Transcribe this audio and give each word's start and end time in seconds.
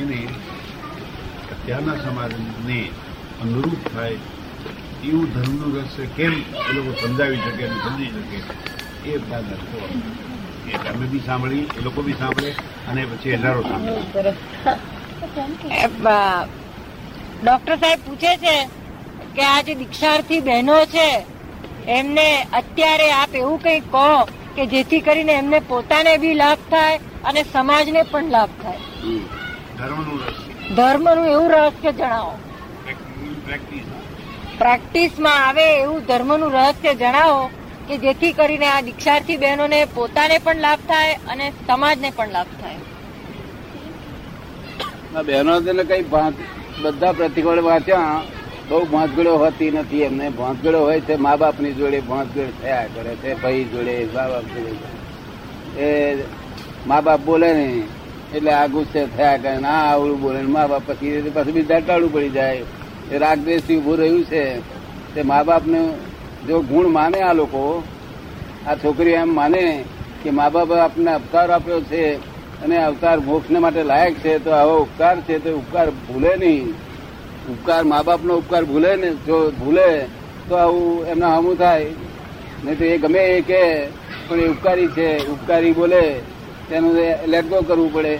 એને 0.00 0.18
અત્યારના 1.52 1.98
સમાજને 2.04 2.80
અનુરૂપ 3.42 3.82
થાય, 3.92 4.18
એવું 5.08 5.26
ધર્મનું 5.34 5.70
રહસ્ય 5.76 6.04
કેમ 6.16 6.34
એ 6.68 6.70
લોકો 6.76 6.90
સમજાવી 7.02 7.40
શકે 7.44 7.62
અને 7.68 7.76
સમજી 7.84 8.10
શકે, 8.14 8.38
એ 9.10 9.12
બધા 9.18 9.58
એ 10.70 10.72
તમે 10.84 11.06
બી 11.12 11.24
સાંભળી, 11.26 11.66
એ 11.78 11.80
લોકો 11.86 12.00
બી 12.06 12.18
સાંભળે 12.22 12.50
અને 12.88 13.02
પછી 13.10 13.36
હજારો 13.42 13.62
સાંભળે. 13.68 14.00
ડોક્ટર 17.42 17.76
સાહેબ 17.82 18.00
પૂછે 18.06 18.32
છે 18.44 18.56
કે 19.36 19.42
આ 19.52 19.60
જે 19.66 19.72
દીક્ષાર્થી 19.80 20.42
બહેનો 20.48 20.76
છે, 20.94 21.08
એમને 21.98 22.28
અત્યારે 22.60 23.08
આપ 23.12 23.32
એવું 23.40 23.58
કંઈ 23.64 23.82
કહો 23.92 24.08
કે 24.56 24.64
જેથી 24.72 25.02
કરીને 25.06 25.32
એમને 25.40 25.58
પોતાને 25.70 26.12
બી 26.22 26.36
લાભ 26.42 26.62
થાય 26.70 26.98
અને 27.28 27.42
સમાજને 27.52 28.02
પણ 28.12 28.28
લાભ 28.36 28.52
થાય. 28.62 28.80
ધર્મનું 30.76 31.26
એવું 31.34 31.48
રહસ્ય 31.54 31.92
જણાવો. 31.98 32.34
પ્રેક્ટિસ 33.46 33.86
પ્રેક્ટિસમાં 34.60 35.40
આવે 35.42 35.66
એવું 35.82 36.00
ધર્મનું 36.08 36.50
રહસ્ય 36.56 36.92
જણાવો 37.02 37.42
કે 37.88 37.94
જેથી 38.04 38.32
કરીને 38.38 38.68
આ 38.70 38.80
દીક્ષાર્થી 38.86 39.40
બહેનોને 39.42 39.80
પોતાને 39.96 40.36
પણ 40.46 40.64
લાભ 40.66 40.82
થાય 40.92 41.14
અને 41.32 41.46
સમાજને 41.66 42.10
પણ 42.16 42.32
લાભ 42.36 42.52
થાય. 42.60 42.80
બહેનો 45.28 45.52
કઈ 45.90 46.04
બધા 46.82 47.12
પ્રતિકોળ 47.18 47.60
વાંચ્યા. 47.68 48.16
બહુ 48.68 48.84
ભાંતગળો 48.84 49.36
હોતી 49.36 49.70
નથી. 49.70 50.02
એમને 50.02 50.30
ભાંતગળો 50.30 50.78
હોય 50.80 51.00
છે 51.00 51.16
મા 51.16 51.36
બાપની 51.36 51.72
જોડે 51.72 52.00
ભાંતગળ 52.00 52.50
થયા 52.62 52.86
કરે 52.94 53.14
છે, 53.14 53.42
ભાઈ 53.42 53.64
જોડે 53.64 54.08
મા 54.14 54.28
બાપ 54.28 54.42
જોડે. 54.42 54.72
એ 55.80 56.16
મા 56.86 57.00
બાપ 57.00 57.20
બોલે 57.20 57.52
ને, 57.52 57.82
એટલે 58.34 58.52
આ 58.52 58.66
ગુસ્સે 58.66 59.06
થયા 59.16 59.36
કરે 59.36 59.56
ના 59.56 59.82
આવડું 59.92 60.20
બોલે 60.20 60.40
મા 60.40 60.66
બાપ 60.66 60.82
પછી 60.86 61.30
પાછું 61.34 61.52
બીજા 61.52 61.80
ટાળું 61.80 62.12
પડી 62.12 62.28
જાય. 62.28 62.62
એ 63.12 63.18
રાગદ્વેષથી 63.18 63.76
ઉભું 63.76 63.96
રહ્યું 63.96 64.24
છે. 64.24 64.60
તે 65.14 65.22
મા 65.22 65.42
બાપને 65.42 65.80
જો 66.48 66.60
ગુણ 66.60 66.88
માને 66.88 67.20
આ 67.22 67.32
લોકો, 67.32 67.82
આ 68.66 68.74
છોકરી 68.74 69.10
એમ 69.10 69.34
માને 69.34 69.84
કે 70.22 70.30
મા 70.30 70.48
બાપ 70.48 70.72
આપને 70.72 71.10
અવતાર 71.12 71.50
આપ્યો 71.50 71.80
છે 71.80 72.14
અને 72.64 72.76
અવતાર 72.84 73.20
મોક્ષને 73.20 73.58
માટે 73.58 73.82
લાયક 73.82 74.14
છે, 74.14 74.44
તો 74.44 74.50
આવો 74.50 74.82
ઉપકાર 74.82 75.20
છે, 75.20 75.38
તો 75.38 75.50
ઉપકાર 75.56 75.90
ભૂલે 75.90 76.32
નહીં. 76.36 76.74
ઉપકાર 77.50 77.84
મા 77.84 78.02
બાપનો 78.02 78.36
ઉપકાર 78.36 78.64
ભૂલે 78.64 78.96
ને, 78.96 79.10
જો 79.26 79.50
ભૂલે 79.50 80.06
તો 80.48 80.54
આવું 80.54 81.06
એમના 81.06 81.28
હામું 81.28 81.58
થાય. 81.58 81.84
નહીં 82.64 82.78
તો 82.78 82.84
એ 82.84 82.98
ગમે 82.98 83.18
એ 83.18 83.40
કે 83.40 83.86
પણ 84.28 84.40
એ 84.40 84.48
ઉપકારી 84.48 84.86
છે, 84.86 85.28
ઉપકારી 85.28 85.72
બોલે, 85.72 86.20
તેનું 86.68 86.94
લેટ 87.26 87.48
ગો 87.48 87.60
કરવું 87.60 87.92
પડે. 87.92 88.18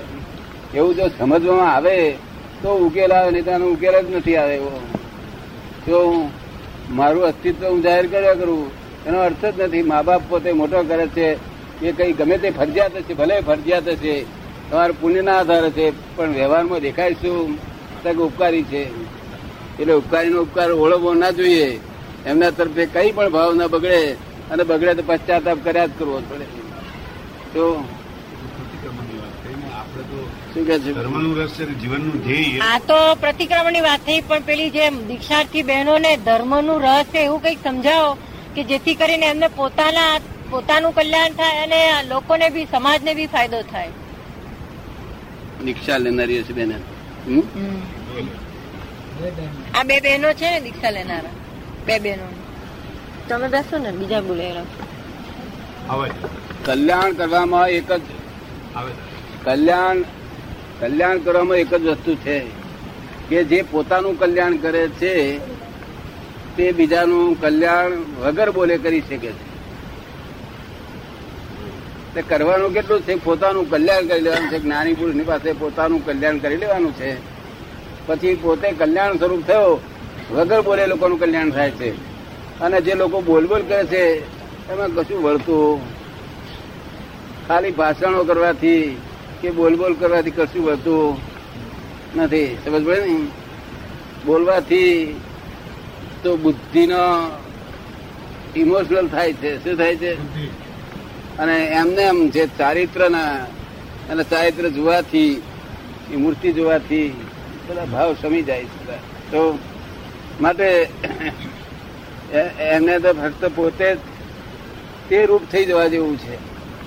એવું 0.74 0.94
જો 0.94 1.08
સમજવામાં 1.18 1.74
આવે, 1.74 2.12
તો 2.62 2.77
ઉકેલ 2.77 3.12
આવે, 3.12 3.30
નહીં 3.30 3.44
તો 3.44 3.50
આનો 3.50 3.66
ઉકેલ 3.66 4.00
જ 4.02 4.14
નથી 4.14 4.36
આવે 4.36 4.55
એવો. 4.55 4.80
જો 5.86 6.30
મારું 6.90 7.24
અસ્તિત્વ 7.24 7.66
હું 7.66 7.83
જાહેર 7.83 8.06
કર્યા 8.06 8.34
કરું, 8.34 8.70
એનો 9.06 9.18
અર્થ 9.18 9.44
જ 9.44 9.61
નથી. 9.61 9.83
મા 9.83 10.02
બાપ 10.02 10.22
પોતે 10.28 10.52
મોટો 10.52 10.83
કરે 10.83 11.06
છે, 11.06 11.28
એ 11.86 11.92
કઈ 11.92 12.12
ગમે 12.12 12.38
તે 12.38 12.50
ફરજિયાત 12.50 12.90
છે, 12.90 13.14
ભલે 13.14 13.40
ફરજિયાત 13.40 13.83
છે. 13.83 14.22
તમારા 14.70 14.94
પુણ્યના 15.00 15.38
આધારે 15.38 15.70
છે, 15.70 16.16
પણ 16.16 16.34
વ્યવહારમાં 16.34 16.80
દેખાય 16.80 17.12
શું? 17.12 17.58
ઉપકારી 18.06 18.62
છે. 18.62 19.16
એટલે 19.80 19.94
ઉપકારીનો 19.94 20.42
ઉપકાર 20.42 20.70
ઓળવવો 20.72 21.14
ના 21.14 21.30
જોઈએ. 21.30 21.80
એમના 22.27 22.50
તરફે 22.50 22.86
કઈ 22.86 23.12
પણ 23.12 23.28
ભાવ 23.28 23.55
ના 23.55 23.66
બગડે 23.66 24.12
અને 24.50 24.64
બગડે 24.64 24.94
તો 24.94 25.02
પશ્ચાતાપ 25.06 25.58
કર્યા 25.64 25.86
જ 25.86 25.91
કરવો 25.98 26.22
પડે. 26.30 26.46
તો 27.55 27.64
આ 27.66 27.83
ને 28.24 28.34
તો 28.34 28.46
પ્રતિક્રમણની 28.56 29.18
છે? 30.84 30.92
ધર્મનું 30.92 31.36
રહસ્ય 31.38 31.64
અને 31.64 31.74
જીવનનું 31.74 32.22
ધ્યેય 32.22 32.62
આ 32.62 32.78
વાત 33.80 34.00
થઈ 34.06 34.20
પણ 34.20 34.42
પેલી 34.42 34.70
જે 34.70 34.91
દીક્ષાર્થી 35.08 35.62
બહેનોને 35.62 36.16
ધર્મનું 36.16 36.83
રહસ્ય 36.83 37.20
એવું 37.20 37.42
કંઈક 37.42 37.58
સમજાવો 37.62 38.17
કે 38.55 38.64
જેથી 38.64 38.95
કરીને 38.95 39.27
એમને 39.27 39.48
પોતાના 39.48 40.20
પોતાનું 40.51 40.95
કલ્યાણ 40.95 41.33
થાય 41.33 41.62
અને 41.62 42.08
લોકોને 42.08 42.51
બી 42.51 42.67
સમાજને 42.72 43.14
બી 43.14 43.27
ફાયદો 43.27 43.62
થાય. 43.62 43.90
દીક્ષા 45.64 45.98
લેનારી 45.98 46.40
હશે 46.40 46.52
બેન. 46.52 46.72
હમ? 47.27 47.42
આ 49.74 49.82
બે 49.82 50.00
બહેનો 50.00 50.32
છે 50.32 50.50
ને 50.50 50.60
દીક્ષા 50.60 50.90
લેનારા. 50.90 51.30
બે 51.86 51.98
બહેનો. 51.98 52.28
તમે 53.28 53.48
બેસો 53.48 53.78
ને 53.78 53.90
બીજા 53.90 54.20
બોલે 54.20 54.54
કલ્યાણ 56.64 57.12
કરવામાં 57.12 57.68
એક 57.68 57.92
જ 57.92 58.00
કલ્યાણ 59.44 60.02
કલ્યાણ 60.80 61.18
કરવામાં 61.18 61.56
એક 61.56 61.74
જ 61.74 61.82
વસ્તુ 61.82 62.14
છે 62.14 62.38
કે 63.28 63.44
જે 63.44 63.62
પોતાનું 63.62 64.18
કલ્યાણ 64.18 64.56
કરે 64.56 64.88
છે 64.88 65.38
તે 66.56 66.72
બીજાનું 66.72 67.40
કલ્યાણ 67.40 67.92
વગર 68.20 68.50
બોલે 68.50 68.78
કરી 68.78 69.00
શકે 69.00 69.18
છે. 69.18 69.46
તે 72.14 72.22
કરવાનું 72.22 72.72
કેટલું 72.72 73.00
છે? 73.00 73.14
પોતાનું 73.14 73.70
કલ્યાણ 73.70 74.06
કરી 74.06 74.20
લેવાનું 74.20 74.50
છે. 74.50 74.58
જ્ઞાની 74.58 74.94
પુરુષની 74.94 75.22
પાસે 75.22 75.52
પોતાનું 75.52 76.06
કલ્યાણ 76.06 76.38
કરી 76.38 76.56
લેવાનું 76.56 76.92
છે. 76.92 77.36
પછી 78.06 78.34
પોતે 78.34 78.72
કલ્યાણ 78.72 79.17
સ્વરૂપ 79.17 79.46
થયો 79.46 79.80
વગર 80.30 80.61
બોલે 80.61 80.86
લોકોનું 80.86 81.20
કલ્યાણ 81.20 81.50
થાય 81.50 81.70
છે. 81.70 81.90
અને 82.61 82.80
જે 82.80 82.94
લોકો 82.94 83.20
બોલબોલ 83.20 83.62
કરે 83.62 83.84
છે 83.84 84.20
એમાં 84.72 84.89
કશું 84.89 85.22
વળતું 85.22 85.80
ખાલી 87.48 87.70
ભાષણો 87.70 88.24
કરવાથી 88.24 88.96
કે 89.42 89.50
બોલબોલ 89.50 89.95
કરવાથી 89.95 90.30
કશું 90.30 90.64
વળતું 90.64 91.20
નથી. 92.16 92.58
સમજ 92.64 92.84
પડે 92.84 93.00
ને? 93.00 93.27
બોલવાથી 94.27 95.20
તો 96.22 96.36
બુદ્ધિનો 96.36 97.30
ઇમોશનલ 98.56 99.08
થાય 99.08 99.33
છે. 99.33 99.64
શું 99.64 99.77
થાય 99.77 99.96
છે? 99.96 100.14
અને 101.39 101.64
એમને 101.64 102.02
એમ 102.02 102.28
જે 102.28 102.46
ચારિત્રના 102.58 103.46
અને 104.11 104.24
ચારિત્ર 104.24 104.68
જોવાથી 104.68 105.42
એ 106.12 106.16
મૂર્તિ 106.16 106.52
જોવાથી 106.52 107.26
બધા 107.68 107.84
ભાવ 107.84 108.16
સમી 108.22 108.42
જાય 108.42 108.64
તો 109.30 109.58
માટે 110.40 110.88
એને 112.60 112.98
તો 112.98 113.12
ફક્ત 113.12 113.44
પોતે 113.54 113.94
તે 115.08 115.27
રૂપ 115.27 115.42
થઈ 115.52 115.64
જવા 115.64 115.86
જેવું 115.86 116.16
છે. 116.18 116.36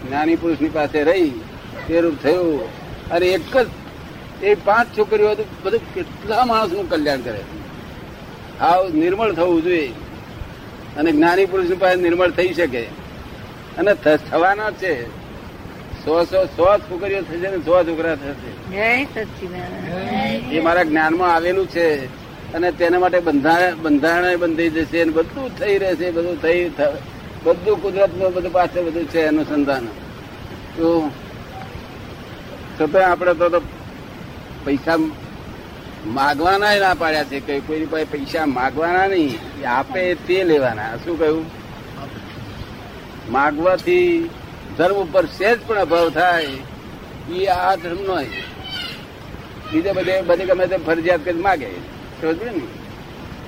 જ્ઞાની 0.04 0.36
પુરુષની 0.36 0.70
પાસે 0.70 1.04
રહી, 1.04 1.30
તે 1.88 2.02
રૂપ 2.02 2.16
થયું. 2.24 2.64
અને 3.10 3.26
એક 3.28 3.58
જ 3.58 3.68
એ 4.44 4.56
પાંચ 4.56 4.98
છોકરીઓ 4.98 5.30
બધું 5.64 5.94
કેટલા 5.94 6.46
માણસનું 6.46 6.90
કલ્યાણ 6.90 7.22
કરે 7.22 7.42
હાવ 8.60 8.90
નિર્મળ 8.90 9.34
થવું 9.34 9.64
જોઈએ. 9.64 9.88
અને 10.98 11.12
જ્ઞાની 11.12 11.46
પુરુષની 11.46 11.76
પાસે 11.76 11.96
નિર્મળ 11.96 12.32
થઈ 12.32 12.54
શકે. 12.54 12.84
અને 13.78 13.94
થવાના 14.32 14.72
છે. 14.72 15.19
સો 16.10 16.26
સો 16.26 16.40
સો 16.58 16.66
છોકરીઓ 16.90 17.22
થશે 17.22 17.48
ને 17.50 17.58
સો 17.66 17.74
છોકરા 17.88 18.16
થશે. 18.16 18.50
એ 20.52 20.60
મારા 20.60 20.84
જ્ઞાનમાં 20.84 21.34
આવેલું 21.36 21.68
છે 21.68 21.86
અને 22.56 22.72
તેના 22.72 23.00
માટે 23.00 23.20
બંધારણ 23.20 23.76
બંધારણ 23.84 24.38
બંધાઈ 24.38 24.70
જશે 24.70 25.02
અને 25.02 25.12
બધું 25.12 25.50
થઈ 25.60 25.78
રહેશે 25.78 26.08
બધું 26.12 26.38
થઈ 26.42 26.62
બધું 27.44 27.82
કુદરતનું 27.82 28.34
બધું 28.34 28.52
પાસે 28.52 28.80
બધું 28.82 29.06
છે 29.08 29.28
અનુસંધાન 29.28 29.86
તો 30.78 30.88
છતાં 32.78 33.12
આપણે 33.12 33.34
તો 33.34 33.50
તો 33.50 33.60
પૈસા 34.66 34.98
માગવાના 36.18 36.76
ના 36.80 36.96
પાડ્યા 36.96 37.30
છે 37.30 37.40
કે 37.40 37.62
કોઈ 37.62 37.86
પાસે 37.86 38.06
પૈસા 38.06 38.46
માગવાના 38.48 39.08
નહીં 39.08 39.40
આપે 39.68 40.02
તે 40.28 40.44
લેવાના. 40.44 40.92
શું 41.06 41.20
કહ્યું? 41.20 41.46
માગવાથી 43.32 44.30
ધર્મ 44.78 44.96
ઉપર 44.96 45.26
સહેજ 45.26 45.60
પણ 45.68 45.78
અભાવ 45.78 46.10
થાય 46.10 46.48
એ 47.32 47.46
આ 47.46 47.76
ધર્મ 47.76 47.98
નો 48.02 48.22
બીજે 49.74 49.92
બધે 49.92 50.22
બધે 50.22 50.46
ગમે 50.46 50.68
તે 50.68 50.78
ફરજિયાત 50.78 51.26
કરી 51.26 51.34
માગે. 51.34 51.68
સમજ 52.22 52.44
ને? 52.44 52.62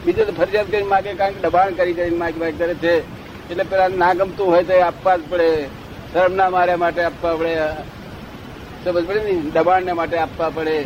બીજે 0.06 0.25
તો 0.25 0.31
ફરજિયાત 0.31 0.72
કરી 0.72 0.84
માગે, 0.84 1.13
કારણ 1.13 1.34
કે 1.34 1.40
દબાણ 1.40 1.72
કરી 1.72 1.94
કરીને 1.94 2.18
માગ 2.18 2.34
માગ 2.38 2.54
કરે 2.57 2.74
છે. 2.74 3.00
એટલે 3.50 3.63
પેલા 3.63 3.88
ના 3.88 4.13
ગમતું 4.13 4.48
હોય 4.48 4.63
તો 4.63 4.80
આપવા 4.80 5.18
જ 5.18 5.19
પડે. 5.30 5.68
શરમ 6.13 6.34
ના 6.34 6.50
માર્યા 6.50 6.78
માટે 6.78 7.04
આપવા 7.04 7.36
પડે. 7.36 7.56
સમજ 8.86 9.06
પડે 9.06 9.19
ને? 9.19 9.34
દબાણ 9.34 9.84
ને 9.84 9.92
માટે 9.92 10.18
આપવા 10.18 10.50
પડે. 10.50 10.84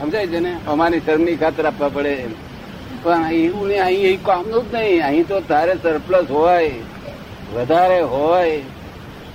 સમજાય 0.00 0.26
છે 0.26 0.38
ને? 0.38 0.56
અમારી 0.66 1.00
શરમની 1.00 1.36
ખાતર 1.36 1.66
આપવા 1.66 1.88
પડે. 1.88 2.24
પણ 3.02 3.32
એવું 3.32 3.68
ને, 3.68 3.78
અહીં 3.78 4.22
કામનું 4.22 4.70
જ 4.70 4.74
નહીં. 4.74 5.06
અહીં 5.06 5.28
તો 5.28 5.40
તારે 5.40 5.74
સરપ્લસ 5.74 6.30
હોય, 6.30 6.70
વધારે 7.54 8.00
હોય. 8.00 8.62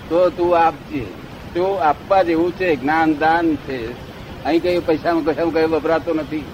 તો 0.09 0.29
તું 0.29 0.57
આપજે 0.59 1.05
તો 1.53 1.63
આપવા 1.63 2.23
જેવું 2.23 2.51
છે, 2.51 2.75
જ્ઞાન 2.75 3.17
દાન 3.17 3.55
છે. 3.55 4.05
અહીં 4.43 4.61
કઈ 4.61 4.79
પૈસામાં 4.79 5.23
કશામાં 5.23 5.53
કઈ 5.53 5.65
વપરાતો 5.65 6.13
નથી. 6.13 6.45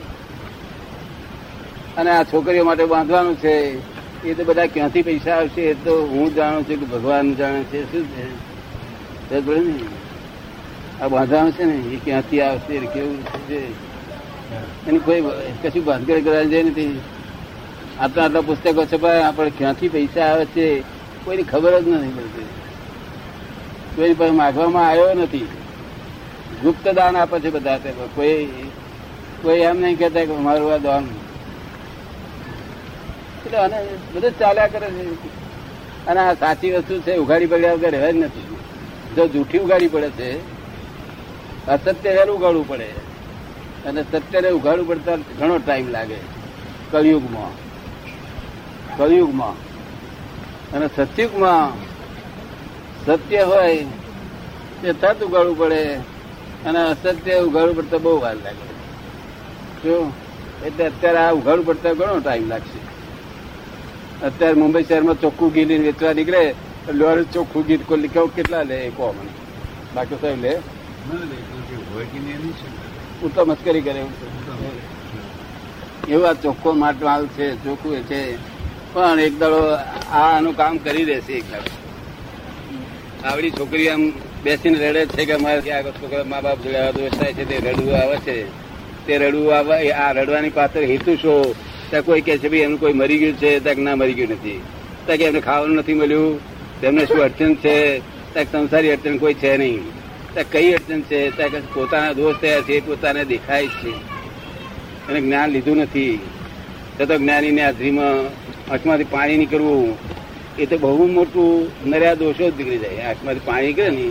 અને 1.98 2.12
આ 2.12 2.24
છોકરીઓ 2.24 2.64
માટે 2.64 2.86
બાંધવાનું 2.86 3.36
છે, 3.36 3.82
એ 4.28 4.34
તો 4.34 4.44
બધા 4.44 4.66
ક્યાંથી 4.66 5.02
પૈસા 5.02 5.36
આવશે? 5.36 5.62
એ 5.62 5.74
તો 5.74 6.08
હું 6.08 6.36
જાણું 6.36 6.64
છું 6.64 6.80
કે 6.80 6.86
ભગવાન 6.86 7.36
જાણે 7.36 7.64
છે, 7.64 7.92
શું 7.92 8.04
છે? 8.06 9.60
ને? 9.60 9.80
આ 11.04 11.08
બાંધવાનું 11.08 11.52
છે 11.52 11.64
ને, 11.64 11.76
એ 11.76 12.00
ક્યાંથી 12.04 12.42
આવશે 12.42 12.78
કેવું 12.78 13.24
છે? 13.24 13.92
એની 14.88 15.00
કોઈ 15.00 15.22
કશું 15.64 15.84
બાંધગડ 15.84 16.24
કરાવી 16.24 16.50
જાય 16.50 16.64
નથી. 16.64 17.02
આટલા 18.00 18.24
આટલા 18.24 18.42
પુસ્તકો 18.42 18.86
છપાય 18.86 19.24
આપણે 19.24 19.50
ક્યાંથી 19.50 19.90
પૈસા 19.90 20.26
આવે 20.26 20.46
છે? 20.46 20.82
કોઈની 21.26 21.44
ખબર 21.44 21.82
જ 21.82 21.88
નથી 21.88 22.08
પડતી. 22.08 22.61
કોઈ 23.96 24.14
પણ 24.14 24.32
માગવામાં 24.32 24.90
આવ્યો 24.90 25.14
નથી. 25.14 25.48
ગુપ્ત 26.64 26.88
દાન 26.88 27.18
આપે 27.18 27.40
છે 27.40 27.50
બધા 27.50 27.78
કોઈ 28.16 28.46
કોઈ 29.42 29.60
એમ 29.60 29.82
નહીં 29.82 29.98
કહેતા 29.98 30.20
કે 30.20 30.32
મારું 30.32 30.74
આ 30.74 30.78
દાન. 30.78 31.08
એટલે 33.46 33.58
અને 33.58 33.88
બધું 34.14 34.40
ચાલ્યા 34.40 34.68
કરે 34.68 34.88
છે. 34.88 35.12
અને 36.06 36.20
આ 36.20 36.34
સાચી 36.34 36.72
વસ્તુ 36.72 37.00
છે, 37.00 37.18
ઉઘાડી 37.18 37.46
પડ્યા 37.46 37.74
વગર 37.74 37.92
રહેવા 37.92 38.12
જ 38.12 38.16
નથી. 38.16 38.56
જો 39.16 39.28
જૂઠી 39.28 39.60
ઉઘાડી 39.60 39.88
પડે 39.88 40.10
છે, 40.10 40.38
અસત્ય 41.68 42.10
વહેલું 42.10 42.38
ઉઘાડવું 42.38 42.68
પડે. 42.68 43.12
અને 43.86 44.04
સત્યને 44.12 44.50
ઉઘાડવું 44.50 44.88
પડતા 44.88 45.16
ઘણો 45.16 45.58
ટાઈમ 45.58 45.90
લાગે 45.90 46.16
કળિયુગમાં. 46.92 47.72
કળિયુગમાં. 48.98 49.72
અને 50.74 50.90
સત્યુગમાં 50.96 51.91
સત્ય 53.06 53.44
હોય 53.44 53.76
તે 54.82 54.94
તત 54.94 55.24
ઉગાડવું 55.24 55.58
પડે 55.58 55.82
અને 56.66 56.80
અસત્ય 56.80 57.36
ઉગાડવું 57.40 57.76
પડતા 57.76 57.98
બહુ 57.98 58.20
વાર 58.20 58.36
લાગે. 58.36 58.66
જો? 59.84 60.12
એટલે 60.66 60.86
અત્યારે 60.86 61.18
આ 61.18 61.32
ઉઘાડવું 61.34 61.66
પડતા 61.66 61.94
ઘણો 61.94 62.20
ટાઈમ 62.20 62.50
લાગશે. 62.50 62.80
અત્યારે 64.26 64.54
મુંબઈ 64.54 64.84
શહેરમાં 64.84 65.22
ચોખ્ખું 65.22 65.54
ઘી 65.54 65.66
લઈને 65.66 65.84
વેચવા 65.84 66.14
નીકળે 66.14 66.56
લોરી 66.94 67.26
ચોખ્ખું 67.34 67.68
ઘી 67.68 67.78
કોઈ 67.78 68.02
લીધું 68.02 68.36
કેટલા 68.36 68.64
લે 68.64 68.78
એ 68.88 68.90
કહો 68.90 69.12
મને. 69.18 69.32
બાકી 69.96 70.16
સાહેબ 70.22 70.42
લે. 70.42 70.54
હું 73.22 73.32
તો 73.36 73.46
મસ્કરી 73.46 73.82
કરે 73.82 74.00
એવું 74.00 74.14
એવું 76.08 76.30
આ 76.30 76.34
ચોખ્ખો 76.34 76.74
માટ 76.74 77.02
માલ 77.02 77.28
છે 77.28 77.46
ચોખ્ખું 77.56 78.04
છે. 78.10 78.38
પણ 78.94 79.20
એક 79.20 79.40
દાડો 79.40 79.62
આનું 80.14 80.58
કામ 80.58 80.78
કરી 80.78 81.06
દેશે 81.06 81.34
એક 81.34 81.52
દાડો. 81.52 81.72
આવડી 83.24 83.52
છોકરી 83.52 83.90
આમ 83.90 84.12
બેસીને 84.44 84.90
રડે 84.90 85.06
છે 85.06 85.26
કે 85.26 85.34
અમારે 85.34 85.62
ત્યાં 85.62 85.84
છોકરા 85.84 86.24
મા 86.24 86.42
બાપ 86.42 86.62
જોડે 86.62 87.10
થાય 87.10 87.34
છે, 87.34 87.50
તે 87.50 87.70
રડવું 87.70 87.98
આવે 87.98 88.18
છે. 88.18 88.46
તે 89.08 89.18
રડવું 89.18 89.58
આવે 89.58 89.92
આ 89.92 90.12
રડવાની 90.12 90.50
પાત્ર 90.50 90.80
હેતુ 90.80 91.16
શું? 91.16 91.56
ત્યાં 91.90 92.04
કોઈ 92.06 92.22
કહે 92.22 92.38
છે 92.38 92.50
ભાઈ 92.50 92.60
એનું 92.60 92.80
કોઈ 92.80 92.94
મરી 92.94 93.18
ગયું 93.18 93.34
છે 93.34 93.60
ત્યાં 93.60 93.84
ના 93.84 93.96
મરી 93.96 94.14
ગયું 94.14 94.30
નથી. 94.30 94.62
ત્યાં 95.06 95.20
એમને 95.20 95.40
ખાવાનું 95.40 95.76
નથી 95.76 95.94
મળ્યું, 95.94 96.40
તેમને 96.82 97.06
શું 97.06 97.22
અડચણ 97.22 97.54
છે? 97.54 98.00
ત્યાં 98.34 98.46
સંસારી 98.52 98.92
અડચણ 98.92 99.18
કોઈ 99.18 99.34
છે 99.34 99.58
નહીં. 99.58 99.80
ત્યાં 100.34 100.52
કઈ 100.52 100.74
અડચણ 100.74 101.02
છે? 101.02 101.38
ત્યાં 101.38 101.74
પોતાના 101.74 102.14
દોષ 102.14 102.36
થયા 102.36 102.62
છે 102.62 102.80
પોતાને 102.80 103.26
દેખાય 103.26 103.68
છે. 103.68 103.92
એને 105.10 105.22
જ્ઞાન 105.22 105.50
લીધું 105.50 105.78
નથી. 105.78 106.20
છતાં 107.02 107.18
જ્ઞાનીની 107.18 107.62
હાજરીમાં 107.62 108.20
આંખમાંથી 108.72 109.04
પાણી 109.04 109.38
નીકળવું 109.38 110.11
એ 110.60 110.66
તો 110.66 110.78
બહુ 110.78 111.08
મોટું 111.08 111.72
નર્યા 111.90 112.14
દોષો 112.14 112.50
જ 112.50 112.54
નીકળી 112.58 112.78
જાય. 112.78 113.02
આંખમાંથી 113.10 113.40
પાણી 113.46 113.68
નીકળે 113.68 113.90
ને 113.90 114.06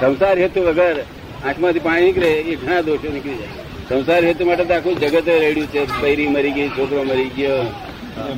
સંસાર 0.00 0.38
હેતુ 0.38 0.60
વગર 0.62 0.96
આંખમાંથી 1.44 1.78
પાણી 1.78 2.04
નીકળે 2.04 2.26
એ 2.26 2.56
ઘણા 2.56 2.80
દોષો 2.80 3.12
નીકળી 3.12 3.36
જાય. 3.36 3.54
સંસાર 3.88 4.24
હેતુ 4.24 4.46
માટે 4.46 4.64
તો 4.64 4.74
આખું 4.74 5.00
જગત 5.00 5.28
રેડ્યું 5.28 5.66
છે. 5.66 6.00
બૈરી 6.00 6.26
મરી 6.26 6.52
ગઈ, 6.52 6.68
છોકરો 6.68 7.04
મરી 7.04 7.30
ગયો. 7.36 7.62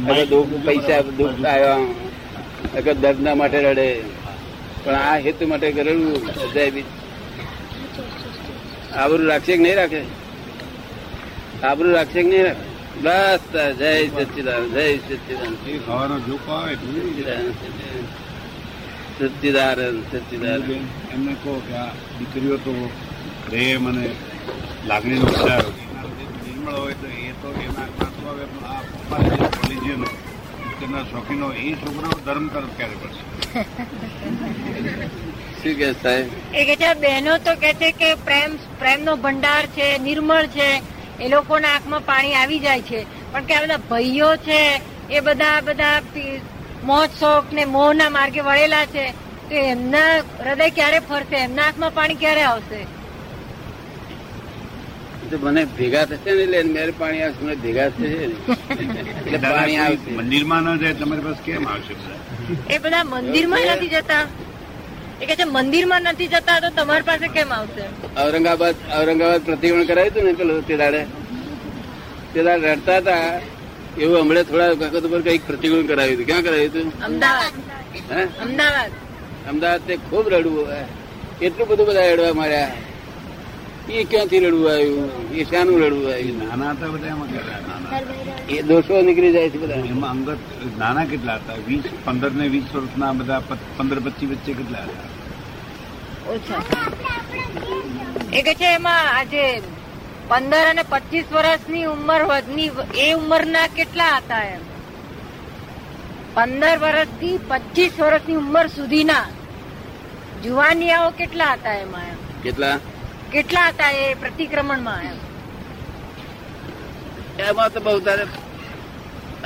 અગર 0.08 0.26
પૈસા, 0.66 1.00
દુઃખ 1.00 1.44
આવ્યા, 1.44 1.78
અગર 2.78 2.94
દર્દના 2.94 3.34
માટે 3.34 3.58
રડે. 3.62 3.88
પણ 4.84 4.94
આ 4.94 5.18
હેતુ 5.18 5.46
માટે 5.46 5.72
કરેલું 5.72 6.26
અજાયબી 6.44 6.84
આબરું 8.96 9.26
રાખશે 9.26 9.52
કે 9.56 9.62
નહીં 9.62 9.76
રાખે? 9.76 10.02
આબરું 11.62 11.92
રાખશે 11.92 12.22
કે 12.22 12.28
નહીં 12.28 12.44
રાખે? 12.44 12.67
બસ 12.94 13.42
જય 13.78 13.92
સચિદાન 14.24 14.64
જય 14.70 14.84
સચિદાન 14.98 15.54
સચ્ચિદાન 19.18 19.96
સચ્ચિદાન 20.04 20.62
એમને 21.12 21.34
કહો 21.42 21.52
કે 21.68 21.74
આ 21.76 21.90
દીકરીઓ 22.18 22.56
તો 22.58 22.74
પ્રેમ 23.44 23.86
અને 23.86 24.06
લાગણીનો 24.86 25.26
વિચાર 25.26 25.64
નિર્મળ 26.42 26.74
હોય 26.74 26.94
તો 26.94 27.08
એ 27.20 27.32
તો 27.42 27.48
એના 27.58 27.88
નાખવા 27.92 28.30
આવે 28.30 28.44
પણ 28.52 28.66
આ 30.04 30.12
તેના 30.80 31.04
શોખીનો 31.04 31.48
એ 31.62 31.70
છોકરાઓ 31.80 32.18
ધર્મ 32.26 32.46
તરફ 32.48 32.72
ક્યારે 32.76 32.96
પડશે 32.96 33.22
શું 35.60 35.74
કે 35.76 35.88
સાહેબ? 36.02 36.26
એ 36.52 36.62
કે 36.76 36.94
બહેનો 36.96 37.32
તો 37.38 37.52
કે 37.56 37.70
છે 37.74 37.90
કે 37.92 38.10
પ્રેમ 38.24 38.50
પ્રેમનો 38.78 39.16
ભંડાર 39.16 39.64
છે 39.74 39.88
નિર્મળ 39.98 40.46
છે. 40.48 40.70
એ 41.24 41.28
લોકોના 41.34 41.72
આંખમાં 41.74 42.04
પાણી 42.10 42.36
આવી 42.40 42.60
જાય 42.66 42.82
છે. 42.90 43.00
પણ 43.32 43.44
કે 43.48 43.54
આ 43.54 43.62
બધા 43.64 43.86
ભાઈઓ 43.90 44.30
છે 44.46 44.60
એ 45.16 45.18
બધા 45.26 45.58
બધા 45.66 45.98
મોજ 46.90 47.08
શોખ 47.20 47.48
ને 47.56 47.64
મોહના 47.76 48.10
માર્ગે 48.16 48.40
વળેલા 48.48 48.86
છે 48.94 49.04
તો 49.48 49.54
એમના 49.64 50.12
હૃદય 50.44 50.68
ક્યારે 50.76 50.98
ફરશે? 51.08 51.36
એમના 51.46 51.66
આંખમાં 51.66 51.94
પાણી 51.98 52.20
ક્યારે 52.22 52.44
આવશે? 52.50 52.80
મને 55.44 55.62
ભેગા 55.78 56.04
થશે 56.10 56.30
ને 56.36 56.42
એટલે 56.42 56.60
મેરે 56.74 56.92
પાણી 57.00 57.22
આવશે 57.24 57.40
મને 57.44 57.56
ભેગા 57.64 57.88
થશે 57.96 58.08
એટલે 58.24 59.38
પાણી 59.44 59.78
આવશે. 59.86 60.10
મંદિરમાં 60.18 60.62
ન 60.74 60.78
જાય 60.82 60.94
તમારી 61.00 61.26
પાસે 61.26 61.42
કેમ 61.46 61.64
આવશે 61.72 61.94
એ 62.74 62.78
બધા 62.84 63.04
મંદિરમાં 63.12 63.66
નથી 63.72 63.92
જતા. 63.94 64.24
એ 65.22 65.26
કે 65.26 65.36
છે 65.36 65.44
મંદિરમાં 65.44 66.02
નથી 66.02 66.26
જતા 66.26 66.60
તો 66.60 66.68
તમારી 66.70 67.02
પાસે 67.02 67.28
કેમ 67.28 67.52
આવશે? 67.52 67.84
ઔરંગાબાદ 68.22 68.74
ઔરંગાબાદ 68.98 69.42
પ્રતિક્રમણ 69.42 69.84
કરાવ્યું 69.84 70.10
હતું 70.10 70.24
ને 70.24 70.32
પેલું 70.32 70.66
તે 70.66 70.76
દાડે? 70.76 71.06
તે 72.34 72.42
દાડે 72.42 72.74
રડતા 72.74 72.96
હતા. 72.96 73.40
એવું 73.98 74.20
હમણાં 74.20 74.44
થોડા 74.44 74.68
વખત 74.68 75.04
ઉપર 75.04 75.20
કંઈક 75.20 75.46
પ્રતિક્રમણ 75.46 75.86
કરાવ્યું 75.86 76.14
હતું. 76.14 76.26
ક્યાં 76.26 76.42
કરાવ્યું 76.42 76.70
હતું? 76.70 77.04
અમદાવાદ. 77.04 77.52
હે? 78.10 78.24
અમદાવાદ. 78.24 78.90
અમદાવાદ 79.48 79.80
તે 79.86 79.96
ખૂબ 79.96 80.28
રડવું 80.28 80.66
હોય. 80.66 80.84
એટલું 81.42 81.68
બધું 81.68 81.86
બધા 81.86 82.12
રડવા 82.12 82.32
માર્યા 82.32 82.70
એ 83.90 84.04
ક્યાંથી 84.04 84.38
રડવું 84.38 84.72
આવ્યું? 84.72 85.36
એ 85.36 85.44
શાનું 85.44 85.86
રડવું 85.86 86.12
આવ્યું? 86.12 86.48
નાના 86.48 86.70
હતા 86.70 86.86
બધા 86.86 88.37
એ 88.48 88.62
દોષો 88.62 89.02
નીકળી 89.02 89.32
જાય 89.32 89.50
છે 89.50 89.58
બધા. 89.58 89.74
એમાં 89.74 90.10
અંગત 90.10 90.38
નાના 90.78 91.04
કેટલા 91.04 91.34
હતા? 91.34 91.54
વીસ 91.66 91.84
પંદર 92.04 92.32
ને 92.32 92.48
વીસ 92.48 92.64
વર્ષના 92.74 93.12
બધા 93.12 93.40
પંદર 93.76 93.98
પચીસ 93.98 94.30
વચ્ચે 94.30 94.52
કેટલા 94.52 94.78
હતા? 94.78 95.08
ઓછા. 96.28 96.62
એ 98.32 98.42
કે 98.42 98.54
છે 98.54 98.74
એમાં 98.74 99.18
આજે 99.18 99.62
પંદર 100.28 100.66
અને 100.66 100.82
પચીસ 100.82 101.24
વર્ષની 101.32 101.84
ઉંમર 101.84 102.22
વધની 102.22 102.70
એ 102.94 103.12
ઉંમરના 103.12 103.66
કેટલા 103.66 104.16
હતા 104.16 104.42
એમ? 104.42 104.60
પંદર 106.34 106.78
વર્ષથી 106.78 107.38
પચીસ 107.48 108.00
વર્ષની 108.00 108.36
ઉંમર 108.36 108.66
સુધીના 108.66 109.26
જુવાનિયાઓ 110.44 111.10
કેટલા 111.10 111.52
હતા 111.52 111.72
એમાં 111.72 112.08
એમ? 112.08 112.16
કેટલા? 112.42 112.76
કેટલા 113.32 113.68
હતા 113.68 113.90
એ 113.90 114.14
પ્રતિક્રમણમાં 114.14 115.02
એમ? 115.02 115.27
એમાં 117.46 117.68
તો 117.74 117.80
બહુ 117.86 117.98
તારે 118.06 118.24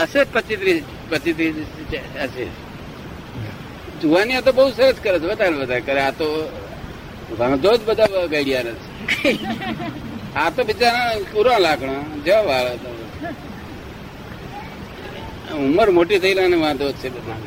હશે 0.03 0.21
પચીસ 0.33 0.59
ત્રીસ 0.61 0.83
પચીસ 1.11 1.35
ત્રીસ 1.37 1.57
હશે 2.25 2.47
જુવાની 4.01 4.43
તો 4.47 4.53
બહુ 4.59 4.65
સરસ 4.77 4.97
કરે 5.05 5.19
છે 5.21 5.27
વધારે 5.31 5.57
વધારે 5.63 5.83
કરે. 5.87 6.01
આ 6.01 6.13
તો 6.21 6.29
વાંધો 7.39 7.71
જ 7.79 7.81
બધા 7.89 8.27
ગઈડિયા 8.33 8.73
નથી 8.73 9.37
આ 10.43 10.51
તો 10.55 10.61
બિચારા 10.69 11.11
પૂરા 11.33 11.59
લાકડા 11.67 12.03
જવા 12.27 12.43
વાળા 12.49 12.79
તો. 12.83 12.91
ઉંમર 15.65 15.89
મોટી 15.97 16.21
થયેલા 16.23 16.49
ને 16.53 16.59
વાંધો 16.65 16.85
જ 16.93 16.95
છે 17.03 17.09
બધા 17.17 17.39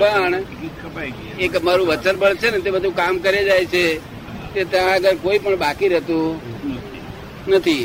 પણ 0.00 0.34
એક 1.44 1.52
અમારું 1.60 1.86
વચન 1.90 2.16
બળ 2.20 2.36
છે 2.40 2.48
ને 2.50 2.58
તે 2.64 2.70
બધું 2.74 2.94
કામ 3.00 3.14
કરે 3.24 3.40
જાય 3.48 3.66
છે. 3.74 3.84
તે 4.54 4.60
ત્યાં 4.72 4.92
આગળ 4.94 5.18
કોઈ 5.24 5.38
પણ 5.44 5.58
બાકી 5.64 5.90
રહેતું 5.92 6.24
નથી. 7.48 7.84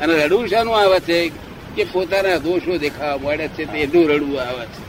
અને 0.00 0.26
રડવું 0.26 0.48
શાનું 0.48 0.78
આવે 0.78 1.00
છે? 1.00 1.28
કે 1.76 1.84
પોતાના 1.84 2.38
દોષો 2.38 2.78
દેખાવા 2.78 3.16
મળે 3.16 3.48
છે 3.48 3.64
તેનું 3.64 4.08
રડવું 4.10 4.40
આવે 4.40 4.66
છે? 4.66 4.80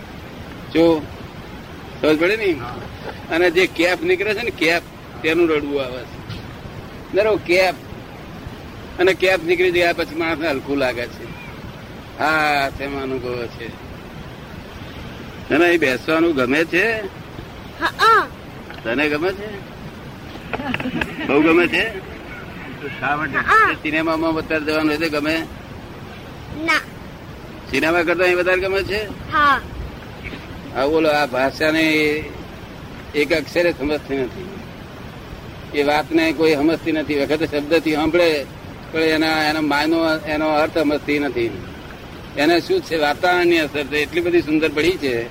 જો 0.73 1.01
સમજ 2.01 2.19
પડે 2.19 2.35
ને? 2.35 2.55
અને 3.31 3.51
જે 3.51 3.67
કેપ 3.67 4.03
નીકળે 4.03 4.33
છે 4.33 4.43
ને 4.43 4.51
કેપ 4.51 4.83
તેનું 5.21 5.49
રડવું 5.49 5.85
આવે 5.85 6.01
છે. 6.01 6.19
દરો 7.13 7.39
કેપ 7.45 7.75
અને 8.99 9.13
કેપ 9.13 9.43
નીકળી 9.43 9.71
ગયા 9.71 9.93
પછી 9.93 10.15
માણસને 10.15 10.49
હલકું 10.49 10.77
લાગે 10.77 11.05
છે. 11.05 11.25
હા 12.19 12.69
તેમાં 12.69 13.03
અનુભવ 13.03 13.45
છે. 13.45 13.67
તને 15.49 15.65
એ 15.65 15.77
બેસવાનું 15.77 16.35
ગમે 16.35 16.63
છે? 16.65 17.01
તને 18.83 19.09
ગમે 19.09 19.31
છે? 19.33 19.49
બહુ 21.27 21.41
ગમે 21.41 21.67
છે? 21.67 22.10
શા 22.87 23.15
માટે? 23.15 23.73
સિનેમામાં 23.73 24.33
વધારે 24.33 24.63
જવાનું 24.63 24.97
હોય 24.97 25.09
ગમે? 25.09 25.37
ના. 26.65 26.77
સિનેમા 27.71 28.03
કરતા 28.03 28.23
અહીં 28.23 28.37
વધારે 28.37 28.61
ગમે 28.61 28.83
છે? 28.83 29.05
હા. 29.31 29.59
બોલો 30.85 31.09
આ 31.09 31.25
ભાષાને 31.25 31.83
એક 33.15 33.33
અક્ષરે 33.33 33.71
સમજતી 33.71 34.17
નથી. 34.17 34.59
એ 35.79 35.83
વાતને 35.83 36.31
કોઈ 36.31 36.55
સમજતી 36.55 36.91
નથી. 36.91 37.19
વખતે 37.19 37.47
શબ્દથી 37.47 37.95
સાંભળે 37.95 38.45
પણ 38.91 38.99
એના 38.99 39.43
એનો 39.43 39.61
માયનો 39.61 40.17
એનો 40.17 40.49
અર્થ 40.49 40.77
સમજતી 40.77 41.19
નથી. 41.19 41.63
એને 42.37 42.59
શું 42.59 42.81
છે? 42.81 42.97
વાતાવરણની 42.97 43.57
અસર 43.57 43.83
છે. 43.83 43.97
એટલી 43.97 44.21
બધી 44.21 44.41
સુંદર 44.41 44.69
પડી 44.69 44.91
છે 44.91 45.23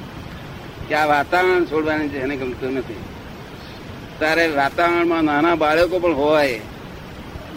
કે 0.88 0.94
આ 0.94 1.06
વાતાવરણ 1.06 1.64
છોડવાની 1.64 2.08
છે 2.08 2.18
એને 2.18 2.36
ગમતું 2.36 2.72
નથી. 2.72 2.96
તારે 4.20 4.46
વાતાવરણમાં 4.46 5.24
નાના 5.24 5.54
બાળકો 5.54 5.98
પણ 5.98 6.14
હોય 6.14 6.60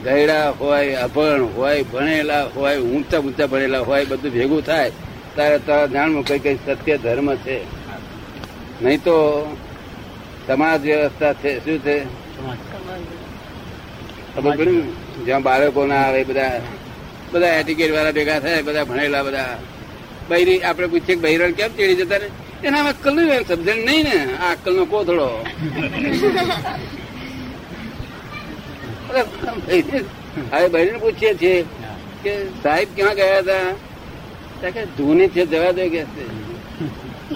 ગયડા 0.04 0.50
હોય, 0.50 0.94
અભણ 0.96 1.42
હોય, 1.56 1.84
ભણેલા 1.84 2.44
હોય, 2.56 2.78
ઊંચા 2.78 3.20
ઊંચા 3.20 3.48
ભણેલા 3.48 3.80
હોય, 3.80 4.06
બધું 4.06 4.32
ભેગું 4.32 4.66
થાય, 4.66 4.92
તારે 5.36 5.58
તારા 5.58 5.88
જાણવું 5.88 6.26
કઈ 6.26 6.40
કઈ 6.40 6.56
સત્ય 6.56 6.98
ધર્મ 6.98 7.36
છે? 7.36 7.58
નહીં 8.82 9.04
તો 9.04 9.16
સમાજ 10.48 10.82
વ્યવસ્થા 10.82 11.34
છે, 11.34 11.52
શું 11.66 11.80
છે? 11.80 11.98
જ્યાં 15.26 15.44
બાળકો 15.44 15.86
ના? 15.86 15.96
આવે, 15.96 16.24
બધા 16.24 16.62
બધા 17.32 17.48
એટીકેટ 17.48 17.92
વાળા 17.94 18.12
ભેગા 18.12 18.40
થાય, 18.40 18.62
બધા 18.62 18.84
ભણેલા, 18.84 19.24
બધા. 19.24 19.58
બૈરી, 20.30 20.60
આપણે 20.62 20.88
પૂછીએ 20.88 21.16
બૈરણ 21.16 21.52
કેમ 21.52 21.72
ચડી 21.72 21.96
જતા 21.96 22.18
ને 22.18 22.28
એના 22.68 22.84
અક્કલ 22.84 23.16
નહીં 23.16 23.48
સમજણ 23.48 23.80
નહીં 23.86 24.04
ને, 24.04 24.18
આ 24.34 24.52
અક્કલ 24.52 24.76
નો 24.76 24.86
કોથળો. 24.86 25.30
હવે 29.14 30.68
બહેન 30.68 31.00
પૂછીએ 31.00 31.34
છીએ 31.34 31.66
કે 32.24 32.32
સાહેબ 32.64 32.88
ક્યાં 32.96 33.16
ગયા 33.16 33.40
હતા? 33.40 33.72
કે 34.72 34.86
ધૂની 34.98 35.28
છે, 35.28 35.46
જવા 35.46 35.72
દે 35.72 35.90
કે. 35.90 36.06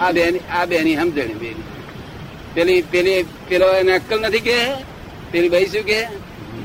આ 0.00 0.12
બેની 0.12 0.40
આ 0.50 0.66
બેની 0.66 0.96
સમજણી 0.96 1.34
બેની. 1.34 1.66
પેલી 2.54 2.82
પેલી 2.82 3.24
પેલો 3.48 3.68
એને 3.74 3.92
અક્કલ 3.92 4.18
નથી 4.20 4.40
કે? 4.40 4.56
પેલી 5.30 5.48
ભાઈ 5.48 5.66
શું 5.66 5.84
કે? 5.84 6.00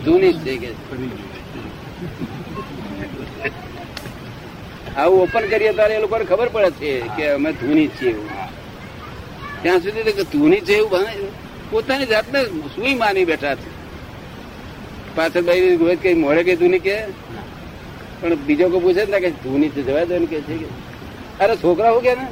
ધૂની 0.06 0.34
છે 0.34 0.58
કે. 0.58 0.70
આવું 4.98 5.22
ઓપન 5.22 5.48
કરીએ 5.50 5.72
ત્યારે 5.74 5.96
એ 5.96 6.00
લોકોને 6.00 6.26
ખબર 6.26 6.50
પડે 6.50 6.72
છે 6.72 7.00
કે 7.18 7.32
અમે 7.32 7.52
ધૂની 7.52 7.88
છીએ 7.88 8.10
એવું. 8.10 8.30
ત્યાં 9.62 9.80
સુધી 9.80 10.26
ધૂની 10.32 10.62
છે 10.62 10.74
એવું 10.74 10.92
ભાઈ 10.92 11.32
પોતાની 11.72 12.06
જાતને 12.06 12.40
સુઈ 12.76 12.96
માની 12.96 13.26
બેઠા 13.26 13.56
છે. 13.56 13.73
પાછળ 15.16 15.46
ભાઈ 15.48 15.78
રોજ 15.82 15.98
કઈ 16.04 16.16
મોડે 16.24 16.42
કઈ 16.48 16.58
ધૂની 16.62 16.82
કે 16.88 16.96
પણ 18.20 18.36
બીજો 18.48 18.66
કોઈ 18.74 18.84
પૂછે 18.86 19.04
ને 19.14 19.20
કે 19.24 19.30
ધૂની 19.44 19.72
છે 19.76 19.82
જવા 19.88 20.06
દો 20.10 20.20
ને 20.20 20.28
કે 20.34 20.40
છે 20.48 20.56
કે. 20.62 20.68
અરે 21.40 21.54
છોકરાઓ 21.58 22.00
કે 22.06 22.14
ને? 22.20 22.26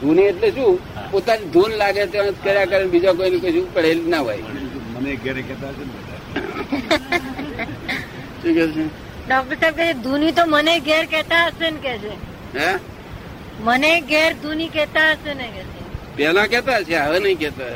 ધૂની 0.00 0.26
એટલે 0.30 0.48
શું? 0.56 0.78
પોતાની 1.12 1.50
ધૂન 1.54 1.72
લાગે 1.82 2.02
ત્યાં 2.12 2.34
કર્યા 2.44 2.66
કરે 2.70 2.84
બીજા 2.94 3.14
કોઈ 3.14 3.40
કશું 3.40 3.66
પડેલ 3.74 3.98
ના 4.12 4.22
હોય. 4.26 4.44
મને 4.94 5.10
ઘેરે 5.24 5.42
કહેતા 5.48 5.72
છે 5.76 5.84
શું 8.42 8.54
કે 8.56 8.64
છે? 8.74 8.84
ડોક્ટર 9.26 9.56
સાહેબ 9.60 9.76
કહે 9.76 9.86
ધૂની 10.04 10.32
તો 10.32 10.44
મને 10.54 10.74
ઘેર 10.88 11.04
કહેતા 11.12 11.44
હશે 11.48 11.66
ને 11.70 11.80
કે 11.84 11.92
છે. 12.02 12.12
હે? 12.56 12.70
મને 13.66 13.92
ઘેર 14.10 14.30
ધૂની 14.42 14.70
કહેતા 14.70 15.10
હશે 15.12 15.32
ને 15.34 15.46
કે 15.56 15.62
છે. 15.66 15.80
પેલા 16.16 16.48
કેતા 16.48 16.80
છે 16.84 16.96
હવે 16.98 17.18
નહીં 17.20 17.38
કેતા 17.38 17.74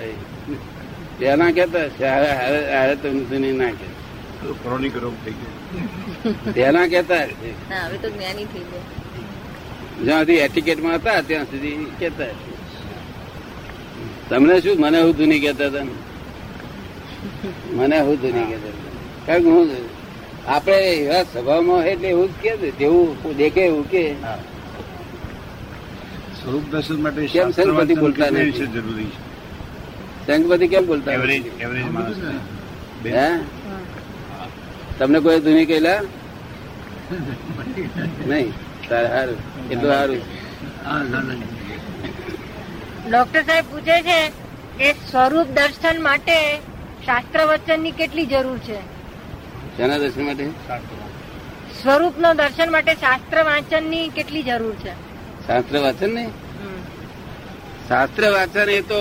પેલા 1.21 1.53
કેતા 1.53 1.85
છે 1.99 2.07
હવે 2.09 2.31
હવે 2.39 2.59
હવે 2.79 2.95
તો 3.03 3.09
ધૂની 3.29 3.53
ના 3.61 3.73
કે 3.73 3.87
ક્રોનિક 4.63 4.95
રોગ 5.03 5.15
થઈ 5.25 5.35
ગયો. 5.39 5.53
પેલા 6.57 6.87
કેતા 6.93 7.25
હવે 7.85 7.97
તો 8.03 8.09
જ્ઞાની 8.15 8.47
થઈ 8.53 8.65
ગયા. 8.71 8.89
જ્યાં 10.05 10.23
સુધી 10.23 10.41
એટિકેટમાં 10.47 10.97
હતા 10.99 11.21
ત્યાં 11.29 11.47
સુધી 11.51 11.87
કેતા 12.01 12.35
તમને 14.31 14.55
શું 14.65 14.77
મને 14.83 14.99
હું 15.05 15.15
ધૂની 15.19 15.41
કેતા 15.45 15.69
હતા? 15.71 15.87
મને 17.79 17.97
હું 18.07 18.17
ધૂની 18.23 18.47
કેતા 18.53 18.75
કારણ 19.27 19.45
કે 19.45 19.51
હું 19.57 19.69
આપણે 20.55 20.79
એવા 20.97 21.23
સ્વભાવમાં 21.31 21.79
હોય 21.79 21.93
એટલે 21.93 22.09
એવું 22.15 22.29
જ 22.43 22.43
કે 22.43 22.69
જેવું 22.81 23.37
દેખે 23.39 23.63
એવું 23.69 23.85
કે 23.93 24.03
સ્વરૂપ 26.41 26.65
દર્શન 26.73 26.99
માટે 27.05 27.23
કેમ 27.35 27.49
સંગપતિ 27.57 27.95
બોલતા 28.03 28.29
નથી? 28.31 28.45
વિશે 28.51 28.67
જરૂરી 28.75 29.11
છે. 29.15 29.21
સંગપતિ 30.27 30.67
કેમ 30.73 30.85
બોલતા 30.91 31.13
એવરેજ 31.19 31.45
એવરેજ 31.65 31.87
માણસ. 31.97 32.19
હે? 33.17 33.29
તમને 34.99 35.21
કોઈ 35.21 35.41
ધૂની 35.41 35.67
કહેલા? 35.67 36.01
નહીં. 38.29 38.55
તારે 38.89 39.09
સારું 39.09 39.39
એટલું 39.71 39.91
સારું 39.91 40.21
ડોક્ટર 43.07 43.43
સાહેબ 43.43 43.67
પૂછે 43.67 43.97
છે 44.03 44.19
કે 44.79 44.89
સ્વરૂપ 45.05 45.49
દર્શન 45.57 45.99
માટે 46.01 46.39
શાસ્ત્ર 47.07 47.41
વચનની 47.47 47.93
કેટલી 47.93 48.27
જરૂર 48.27 48.59
છે? 48.61 48.79
શેના 49.77 49.99
દર્શન 49.99 50.23
માટે? 50.23 50.47
સ્વરૂપનો 51.79 52.31
દર્શન 52.35 52.71
માટે 52.71 52.93
શાસ્ત્ર 52.97 53.39
વાંચનની 53.45 54.11
કેટલી 54.11 54.45
જરૂર 54.45 54.77
છે? 54.83 54.93
શાસ્ત્ર 55.47 55.75
વાંચન 55.79 56.11
ને 56.15 56.25
શાસ્ત્ર 57.89 58.23
વાંચન 58.31 58.69
એ 58.71 58.81
તો 58.85 59.01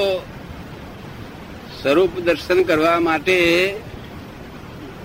સ્વરૂપ 1.80 2.14
દર્શન 2.22 2.60
કરવા 2.64 3.00
માટે 3.02 3.38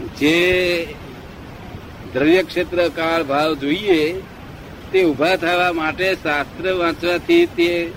જે 0.06 0.86
દ્રવ્ય 2.12 2.42
ક્ષેત્ર 2.42 2.88
કાળ 2.88 3.24
ભાવ 3.24 3.54
જોઈએ, 3.54 4.20
તે 4.92 5.04
ઊભા 5.04 5.36
થવા 5.36 5.72
માટે 5.72 6.14
શાસ્ત્ર 6.14 6.72
વાંચવાથી 6.72 7.46
તે 7.46 7.90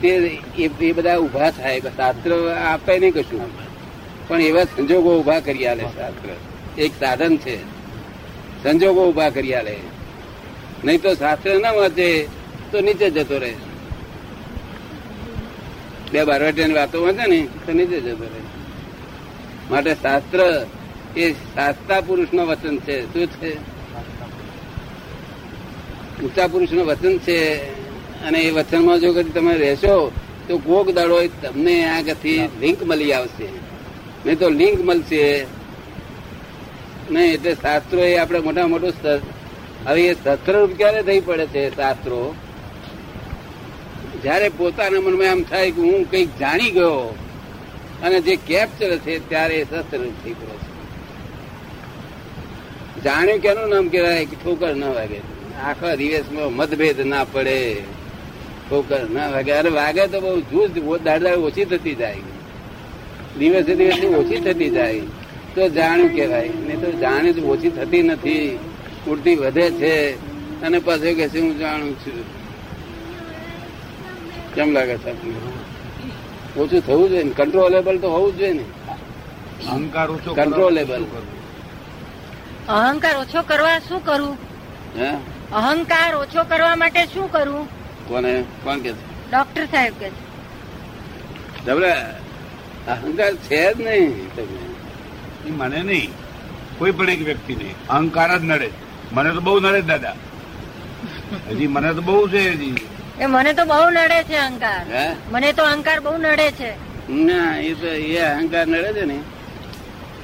તે, 0.00 0.38
એ 0.58 0.92
બધા 0.92 1.16
ઊભા 1.16 1.50
થાય. 1.50 1.80
શાસ્ત્ર 1.80 2.50
આપે 2.50 2.98
નહીં 2.98 3.12
કશું. 3.12 3.70
પણ 4.28 4.40
એવા 4.40 4.64
સંજોગો 4.64 5.18
ઊભા 5.18 5.40
કરી 5.40 5.66
આલે 5.66 5.82
શાસ્ત્ર. 5.82 6.28
એક 6.82 6.92
સાધન 7.00 7.36
છે. 7.36 7.64
સંજોગો 8.62 9.08
ઊભા 9.08 9.30
કરી 9.30 9.54
આલે. 9.54 9.76
નહીં 10.84 11.02
તો 11.02 11.14
શાસ્ત્ર 11.14 11.58
ના 11.58 11.72
વાંચે, 11.72 12.28
તો 12.72 12.80
નીચે 12.80 13.10
જતો 13.10 13.38
રહે. 13.38 13.54
બે 16.12 16.24
બારવાટિયાની 16.24 16.74
વાતો 16.74 17.02
વાંચે 17.02 17.26
ને, 17.26 17.48
તો 17.66 17.72
નીચે 17.72 18.00
જતો 18.00 18.24
રહે. 18.24 18.40
માટે 19.70 19.94
શાસ્ત્ર 19.94 20.66
એ 21.16 21.32
સાસ્તા 21.32 22.00
પુરુષ 22.00 22.28
નો 22.34 22.46
વચન 22.46 22.78
છે. 22.78 23.12
શું 23.12 23.26
છે? 23.26 23.80
ઊંચા 26.22 26.46
પુરુષનું 26.46 26.86
વચન 26.86 27.18
છે 27.18 27.38
અને 28.22 28.38
એ 28.38 28.50
વચનમાં 28.50 29.00
જો 29.00 29.12
કદી 29.12 29.30
તમે 29.30 29.54
રહેશો, 29.56 30.12
તો 30.48 30.58
કોક 30.58 30.90
દાડો 30.90 31.26
તમને 31.26 31.84
આગળથી 31.84 32.48
લિંક 32.60 32.82
મળી 32.82 33.12
આવશે. 33.12 33.48
નહીં 34.26 34.38
તો 34.38 34.48
લિંક 34.50 34.80
મળશે. 34.80 35.46
નહીં, 37.10 37.34
એટલે 37.34 37.54
શાસ્ત્રો 37.54 38.00
એ 38.00 38.16
આપણે 38.16 38.38
મોટા 38.38 38.66
મોટું 38.66 38.92
હવે 39.86 40.02
એ 40.02 40.14
સત્રરૂપ 40.14 40.70
ક્યારે 40.76 41.02
થઈ 41.02 41.20
પડે 41.20 41.46
છે 41.46 41.76
શાસ્ત્રો. 41.76 42.34
જયારે 44.22 44.48
પોતાના 44.48 45.00
મનમાં 45.00 45.26
એમ 45.26 45.42
થાય 45.42 45.70
કે 45.70 45.80
હું 45.80 46.10
કંઈક 46.10 46.28
જાણી 46.38 46.70
ગયો 46.70 47.16
અને 48.02 48.20
જે 48.20 48.36
કેપ્ચર 48.36 48.98
છે, 48.98 49.28
ત્યારે 49.28 49.54
એ 49.54 49.64
શસ્ત્રરૂપ 49.64 50.24
થઈ 50.24 50.32
પડે 50.32 50.59
જાણ્યું 53.04 53.38
કેનું 53.38 53.68
નામ 53.68 53.88
કહેવાય 53.88 54.24
કે 54.24 54.36
ઠોકર 54.44 54.74
ના 54.74 54.88
વાગે. 54.88 55.20
આખા 55.62 55.94
દિવસમાં 55.94 56.52
મતભેદ 56.52 57.00
ના 57.00 57.24
પડે. 57.24 57.74
ઠોકર 58.70 59.00
ના 59.10 59.30
વાગે. 59.30 59.52
અરે 59.52 59.70
વાગે 59.70 60.06
તો 60.06 60.20
બહુ 60.20 60.40
જૂજ 60.40 61.02
દાડ 61.02 61.24
ઓછી 61.24 61.64
થતી 61.64 61.94
જાય. 61.94 62.16
દિવસે 63.38 63.74
દિવસે 63.74 64.06
ઓછી 64.06 64.40
થતી 64.40 64.70
જાય. 64.70 65.00
તો 65.54 65.68
જાણ્યું 65.68 66.16
કહેવાય. 66.16 66.48
નહીં 66.48 66.80
તો 66.80 66.92
જાણ્યું 66.92 67.36
તો 67.36 67.42
ઓછી 67.42 67.70
થતી 67.70 68.02
નથી. 68.02 68.58
ઉડતી 69.08 69.34
વધે 69.34 69.70
છે. 69.70 70.10
અને 70.62 70.78
પાછું 70.78 71.14
કે 71.14 71.26
હું 71.26 71.58
જાણું 71.58 71.94
છું. 71.94 72.24
કેમ 74.54 74.72
લાગે 74.72 74.96
છે 74.96 75.10
ઓછું 76.60 76.86
થવું 76.86 77.08
જોઈએ 77.08 77.22
ને. 77.22 77.30
કંટ્રોલેબલ 77.30 77.98
તો 77.98 78.10
હોવું 78.10 78.32
જ 78.32 78.38
જોઈએ 78.38 78.52
ને. 78.52 78.64
અહંકાર 79.70 80.08
Controllable. 80.10 81.39
અહંકાર 82.68 83.16
ઓછો 83.16 83.42
કરવા 83.42 83.78
શું 83.78 84.04
કરવું 84.04 84.36
હે? 84.96 85.10
અહંકાર 85.52 86.14
ઓછો 86.14 86.44
કરવા 86.44 86.76
માટે 86.76 87.06
શું 87.06 87.32
કરવું 87.32 87.68
કોને? 88.08 88.44
કોણ 88.64 88.78
કે 88.78 88.92
ડોક્ટર 88.92 89.64
સાહેબ 89.64 89.94
કે 90.00 90.10
છે. 90.10 90.30
અહંકાર 92.90 93.34
છે 93.34 93.74
જ 93.74 93.80
નહીં. 93.80 94.36
તમને 94.36 94.60
એ 95.46 95.50
મને 95.50 95.82
નહીં. 95.82 96.12
કોઈ 96.78 96.90
પણ 96.90 97.10
એક 97.10 97.22
વ્યક્તિ 97.22 97.54
નહીં 97.54 97.74
અહંકાર 97.88 98.38
જ 98.38 98.44
નડે. 98.44 98.70
મને 99.12 99.30
તો 99.30 99.40
બહુ 99.40 99.60
નડે 99.60 99.80
દાદા. 99.80 100.14
હજી 101.50 101.66
મને 101.66 101.94
તો 101.94 102.00
બહુ 102.00 102.28
છે 102.28 102.50
હજી. 102.50 102.76
એ 103.20 103.26
મને 103.26 103.52
તો 103.52 103.64
બહુ 103.64 103.90
નડે 103.90 104.22
છે 104.22 104.36
અહંકાર. 104.36 104.94
હે? 104.94 105.16
મને 105.30 105.52
તો 105.52 105.62
અહંકાર 105.62 106.00
બહુ 106.00 106.16
નડે 106.16 106.52
છે. 106.52 106.72
ના 107.10 107.56
એ 107.56 107.74
તો 107.74 107.86
એ 107.86 108.18
અહંકાર 108.18 108.66
નડે 108.66 108.92
છે 108.92 109.04
ને. 109.04 109.18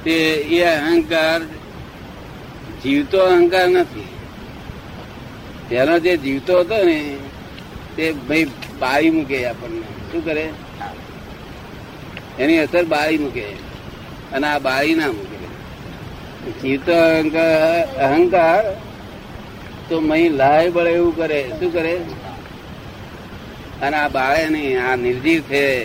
તે 0.03 0.11
એ 0.57 0.63
અહંકાર 0.63 1.41
જીવતો 2.83 3.19
અહંકાર 3.19 3.67
નથી. 3.67 4.07
તેનો 5.69 5.99
જે 5.99 6.17
જીવતો 6.17 6.59
હતો 6.59 6.83
ને, 6.83 7.17
તે 7.95 8.11
ભાઈ 8.11 8.43
બાળી 8.79 9.09
મૂકે 9.09 9.45
આપણને. 9.45 10.11
શું 10.11 10.25
કરે? 10.25 10.49
એની 12.39 12.57
અસર 12.57 12.83
બાળી 12.85 13.17
મૂકે. 13.17 13.43
અને 14.33 14.47
આ 14.47 14.59
બાળી 14.59 14.95
ના 14.95 15.07
મૂકે. 15.07 15.37
જીવતો 16.51 16.91
અહંકાર 16.91 17.85
અહંકાર 17.85 18.63
તો 19.89 19.99
મહી 19.99 20.29
લાય 20.29 20.69
બળે 20.69 20.91
એવું 20.91 21.15
કરે. 21.15 21.51
શું 21.59 21.73
કરે? 21.73 21.95
અને 23.81 23.97
આ 23.97 24.07
બાળે 24.07 24.49
નહીં, 24.49 24.83
આ 24.83 24.95
નિર્જીવ 24.95 25.41
છે. 25.41 25.83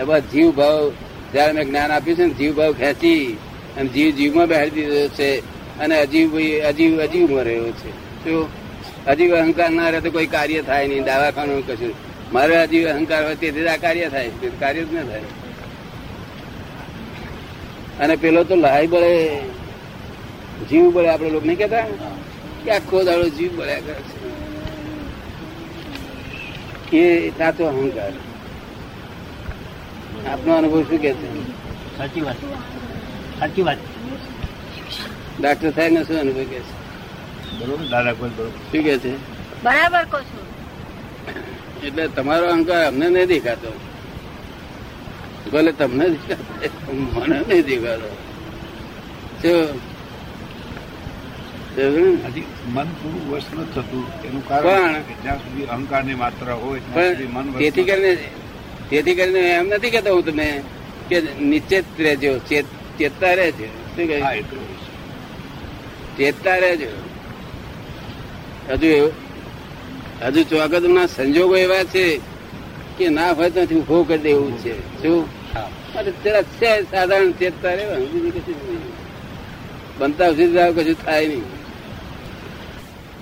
એમાં 0.00 0.20
જીવ 0.20 0.50
ભાવ. 0.50 0.92
જયારે 1.32 1.52
મેં 1.52 1.64
જ્ઞાન 1.64 1.90
આપ્યું 1.90 2.16
છે 2.16 2.22
ને, 2.22 2.30
જીવ 2.30 2.54
ભાવ 2.54 2.72
ખેંચી 2.72 3.38
અને 3.76 3.88
જીવ 3.88 4.10
જીવમાં 4.10 4.46
બેહાડી 4.46 4.70
દીધો 4.70 5.08
છે. 5.08 5.53
અને 5.80 6.00
અજીવ 6.00 6.38
અજીવ 6.68 7.00
અજીવમાં 7.00 7.44
રહ્યો 7.44 7.70
છે. 7.70 7.90
શું? 8.24 8.48
અજીવ 9.06 9.34
અહંકાર 9.34 9.70
ના 9.70 9.88
રહે 9.88 10.00
તો 10.00 10.10
કોઈ 10.10 10.26
કાર્ય 10.26 10.62
થાય 10.62 10.88
નહીં, 10.88 11.04
દવાખાનું 11.04 11.66
કશું 11.66 11.94
મારે 12.32 12.56
અજીવ 12.56 12.88
અહંકાર 12.88 13.24
હોય 13.24 13.34
તેથી 13.34 13.66
આ 13.66 13.76
કાર્ય 13.76 14.08
થાય. 14.08 14.30
કાર્ય 14.60 14.84
જ 14.84 14.94
ના 14.94 15.02
થાય. 15.02 15.20
અને 18.00 18.16
પેલો 18.16 18.44
તો 18.44 18.56
લહાઈ 18.56 18.86
બળે, 18.86 19.40
જીવ 20.70 20.92
બળે 20.92 21.08
આપડે 21.08 21.30
લોકો 21.30 21.46
નહીં 21.46 21.58
કેતા 21.58 21.84
કે 22.64 22.70
આખો 22.70 23.02
દાડો 23.02 23.28
જીવ 23.28 23.56
બળ્યા 23.56 23.80
કરે 23.80 23.94
છે. 23.94 24.24
એ 26.96 27.30
સાચો 27.30 27.64
અહંકાર. 27.64 28.12
આપનો 30.32 30.54
અનુભવ 30.54 30.82
શું 30.82 30.98
કે 30.98 31.12
છે? 31.12 31.48
સાચી 31.98 32.20
વાત. 32.20 32.36
સાચી 33.40 33.62
વાત. 33.62 33.76
ડાક્ટર 35.44 35.70
સાહેબ 35.76 35.92
ને 35.94 36.00
શું 36.08 36.18
અનુભવ 36.24 36.44
કે 36.52 36.58
છે? 36.66 36.74
બરોબર 37.58 37.86
દાદા 37.94 38.14
કોઈ 38.18 38.34
બરોબર. 38.36 38.60
શું 38.72 38.82
કે 38.86 38.94
છે? 39.02 39.12
બરાબર 39.64 40.04
કહો 40.12 40.18
છો. 40.28 40.40
એટલે 41.86 42.04
તમારો 42.16 42.46
અહંકાર 42.54 42.82
અમને 42.90 43.06
નહીં 43.14 43.28
દેખાતો. 43.32 43.70
ભલે 45.52 45.72
તમને 45.80 46.06
દેખાતો 46.14 46.92
મને 47.14 47.36
નહીં 47.48 47.64
દેખાતો. 47.70 48.10
મન 52.74 52.88
પૂરું 52.98 53.24
વશ 53.30 53.50
ન 53.56 53.58
થતું 53.74 54.04
એનું 54.26 54.42
કારણ 54.48 54.94
જ્યાં 55.22 55.40
સુધી 55.42 55.66
અહંકારની 55.74 56.18
માત્ર 56.22 56.46
હોય 56.62 56.80
તેથી 57.58 57.86
કરીને 57.88 58.12
તેથી 58.90 59.16
કરીને 59.18 59.40
એમ 59.58 59.66
નથી 59.72 59.92
કેતો 59.94 60.10
હું 60.16 60.24
તમે 60.28 60.46
કે 61.08 61.16
નિશ્ચિત 61.50 61.86
રહેજો 62.06 62.30
ચેત 62.48 62.66
ચેતતા 62.98 63.34
રહેજો. 63.40 63.68
શું 63.94 64.04
કહે 64.08 64.16
છે. 64.20 64.73
ચેતતા 66.16 66.56
રહેજો 66.56 66.90
હજુ 68.68 69.12
હજુ 70.22 70.44
ચોગત 70.44 70.84
ના 70.88 71.06
સંજોગો 71.06 71.56
એવા 71.56 71.84
છે 71.84 72.20
કે 72.98 73.08
ના 73.10 73.32
હોય 73.32 73.50
તો 73.50 73.60
ઊભો 73.60 74.04
કરી 74.04 74.18
દેવું 74.18 74.54
છે. 74.62 74.74
શું? 75.02 75.28
છે 76.60 76.70
સાધારણ 76.90 77.32
ચેતતા 77.32 77.74
રહેવાનું 77.74 78.08
બીજું 78.12 78.32
કશું 78.32 78.56
નહીં. 78.68 78.92
બનતા 79.98 80.28
સુધી 80.28 80.72
કશું 80.76 80.96
થાય 81.04 81.28
નહીં. 81.28 81.46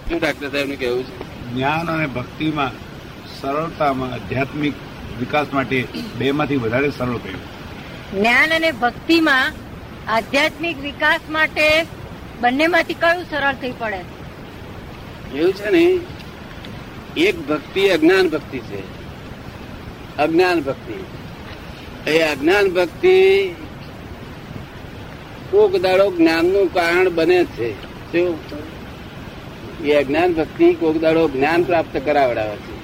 શું 0.09 0.19
ડાક્ટર 0.19 0.49
સાહેબનું 0.51 0.79
કેવું 0.79 1.05
છે? 1.05 1.13
જ્ઞાન 1.55 1.89
અને 1.89 2.07
ભક્તિમાં 2.07 2.73
સરળતામાં 3.41 4.13
આધ્યાત્મિક 4.13 4.75
વિકાસ 5.21 5.49
માટે 5.53 5.79
બેમાંથી 6.19 6.57
વધારે 6.57 6.91
સરળ 6.91 7.19
કહ્યું 7.19 7.43
જ્ઞાન 8.13 8.51
અને 8.53 8.71
ભક્તિમાં 8.73 9.53
આધ્યાત્મિક 10.09 10.77
વિકાસ 10.83 11.21
માટે 11.29 11.67
બંનેમાંથી 12.43 12.95
કયું 12.95 13.25
સરળ 13.31 13.55
થઈ 13.55 13.73
પડે? 13.79 14.01
એવું 15.39 15.53
છે 15.53 15.71
ને, 15.71 15.99
એક 17.17 17.49
ભક્તિ 17.49 17.89
અજ્ઞાન 17.89 18.29
ભક્તિ 18.29 18.59
છે. 18.59 18.81
અજ્ઞાન 20.17 20.61
ભક્તિ. 20.61 21.05
એ 22.11 22.23
અજ્ઞાન 22.23 22.71
ભક્તિ 22.71 23.49
કોક 25.51 25.77
દાડો 25.77 26.11
જ્ઞાનનું 26.11 26.75
કારણ 26.75 27.11
બને 27.15 27.45
છે. 27.45 27.71
એ 29.85 29.95
અજ્ઞાન 29.95 30.33
ભક્તિ 30.33 30.75
કોક 30.75 30.97
દાડો 31.01 31.29
જ્ઞાન 31.29 31.63
પ્રાપ્ત 31.63 31.97
કરાવડાવે 32.05 32.57
છે. 32.57 32.75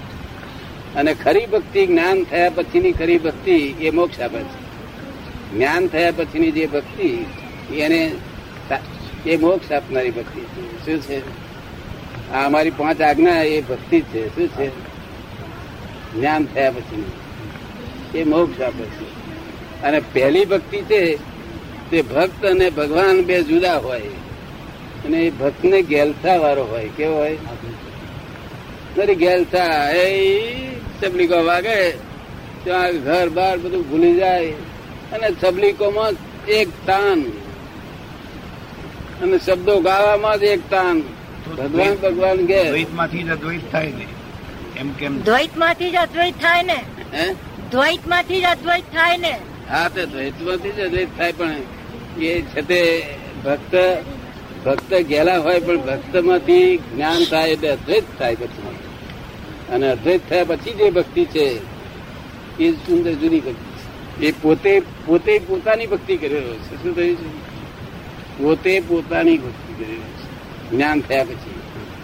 અને 0.94 1.14
ખરી 1.14 1.47
ભક્તિ 1.47 1.87
જ્ઞાન 1.87 2.25
થયા 2.25 2.51
પછીની 2.55 2.92
ખરી 2.92 3.18
ભક્તિ 3.18 3.75
એ 3.81 3.90
મોક્ષ 3.90 4.21
આપે 4.21 4.38
છે. 4.38 4.59
જ્ઞાન 5.53 5.87
થયા 5.87 6.12
પછીની 6.16 6.53
જે 6.53 6.66
ભક્તિ, 6.66 7.27
એને 7.79 8.12
એ 9.29 9.37
મોક્ષ 9.37 9.73
આપનારી 9.73 10.11
ભક્તિ 10.11 10.41
છે. 10.41 10.87
શું 10.87 11.03
છે? 11.03 11.19
આ 12.33 12.47
અમારી 12.47 12.71
પાંચ 12.71 13.01
આજ્ઞા 13.01 13.43
એ 13.43 13.61
ભક્તિ 13.61 14.01
છે. 14.01 14.29
શું 14.29 14.49
છે? 14.49 14.69
જ્ઞાન 16.14 16.45
થયા 16.45 16.71
પછી. 16.71 17.05
એ 18.14 18.25
મોક્ષ 18.25 18.61
આપે 18.61 18.85
છે. 18.85 19.29
અને 19.83 20.01
પહેલી 20.01 20.45
ભક્તિ 20.45 20.77
છે, 20.77 21.19
તે 21.91 22.03
ભક્ત 22.03 22.45
અને 22.45 22.71
ભગવાન 22.71 23.25
બે 23.25 23.43
જુદા 23.43 23.77
હોય. 23.77 24.01
અને 25.05 25.19
એ 25.19 25.31
ભક્ત 25.31 25.64
ને 25.64 25.83
ગેલસા 25.83 26.37
વાળો 26.37 26.64
હોય. 26.64 26.88
કેવો 26.97 27.17
હોય? 27.17 27.38
ગેલસા 29.14 29.91
એ 29.91 30.41
સબલીકો 31.03 31.45
વાગે, 31.45 31.91
ત્યાં 32.64 32.93
ઘર 32.93 33.29
બાર 33.29 33.59
બધું 33.59 33.91
ભૂલી 33.91 34.14
જાય. 34.14 34.51
અને 35.12 35.27
સબલીકોમાં 35.41 36.11
એક 36.49 36.69
તાન. 36.87 37.25
અને 39.23 39.39
શબ્દો 39.39 39.81
ગાવામાં 39.81 40.39
જ 40.39 40.43
એક 40.43 40.61
તાન 40.71 41.03
ભગવાન 41.59 41.95
ભગવાન 41.95 42.47
કે. 42.47 42.71
દ્વૈતમાંથી 42.71 43.23
જ 43.23 43.31
અદ્વૈત 43.31 43.73
થાય 43.73 43.87
ને. 43.87 44.07
એમ 44.81 44.93
કેમ? 44.93 45.23
દ્વૈતમાંથી 45.23 45.91
જ 45.91 45.95
અદ્વૈત 45.95 46.35
થાય 46.35 46.63
ને. 46.63 46.85
હે? 47.13 47.35
દ્વૈતમાંથી 47.71 48.41
જ 48.41 48.45
અદ્વૈત 48.45 48.85
થાય 48.85 49.17
ને. 49.17 49.39
હા 49.71 49.89
તો 49.89 50.07
દ્વૈતમાંથી 50.07 50.71
જ 50.71 50.81
અદ્વૈત 50.81 51.09
થાય 51.17 51.33
પણ 51.33 51.55
એ 52.19 52.43
છે 52.43 52.63
તે 52.63 53.07
ભક્ત 53.45 53.75
ભક્ત 54.67 54.95
ગેલા 54.95 55.39
હોય 55.39 55.61
પણ 55.61 55.77
ભક્તમાંથી 55.77 56.77
જ્ઞાન 56.77 57.25
થાય 57.25 57.51
એટલે 57.51 57.69
અદ્વૈત 57.69 58.05
થાય 58.19 58.35
પછી. 58.35 58.77
અને 59.73 59.91
અદ્વૈત 59.91 60.21
થયા 60.29 60.45
પછી 60.45 60.73
જે 60.73 60.91
ભક્તિ 60.91 61.25
છે 61.25 61.61
એ 62.59 62.73
સુંદર 62.73 63.13
જુદી 63.13 63.41
ભક્તિ 63.41 63.53
છે. 63.53 64.27
એ 64.27 64.33
પોતે 64.43 64.83
પોતે 65.07 65.39
પોતાની 65.39 65.87
ભક્તિ 65.87 66.17
કરેલો 66.17 66.55
છે. 66.55 66.83
શું 66.83 66.97
થયું 66.97 67.17
છે? 67.17 67.48
પોતે 68.38 68.81
પોતાની 68.81 69.38
ભક્તિ 69.38 69.85
કરી 69.85 69.92
રહ્યો 69.92 70.03
છે. 70.03 70.70
જ્ઞાન 70.70 71.01
થયા 71.01 71.24
પછી. 71.24 71.55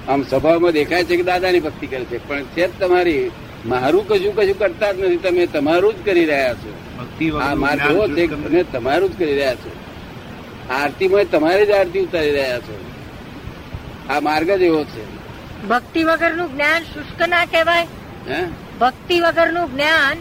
આમ 0.09 0.23
સ્વભાવમાં 0.23 0.73
દેખાય 0.73 1.05
છે 1.05 1.17
કે 1.17 1.23
દાદાની 1.23 1.61
ભક્તિ 1.61 1.87
કરે 1.87 2.05
છે. 2.05 2.29
પણ 2.29 2.43
છે 2.43 2.79
તમારી 2.79 3.31
મારું 3.67 4.09
કશું 4.09 4.37
કશું 4.37 4.59
કરતા 4.59 4.93
જ 4.93 5.01
નથી. 5.01 5.17
તમે 5.17 5.47
તમારું 5.47 5.95
જ 5.95 6.05
કરી 6.05 6.25
રહ્યા 6.25 6.55
છો. 6.55 7.39
આ 7.39 7.55
માર્ગ 7.55 7.91
એવો 7.91 8.09
છે 8.09 8.27
તમે 8.27 8.63
તમારું 8.63 9.15
જ 9.15 9.19
કરી 9.19 9.35
રહ્યા 9.35 9.55
છો. 9.55 9.71
આરતીમાં 10.71 11.25
તમારી 11.25 11.67
જ 11.67 11.71
આરતી 11.71 12.01
ઉતારી 12.01 12.31
રહ્યા 12.31 12.59
છો. 12.59 12.85
આ 14.11 14.21
માર્ગ 14.21 14.51
જ 14.51 14.63
એવો 14.63 14.85
છે. 14.85 15.15
ભક્તિ 15.69 16.05
વગરનું 16.05 16.53
જ્ઞાન 16.53 16.83
શુષ્ક 16.83 17.29
ના 17.29 17.45
કહેવાય. 17.45 17.87
હે? 18.31 18.45
ભક્તિ 18.81 19.21
વગરનું 19.21 19.73
જ્ઞાન 19.73 20.15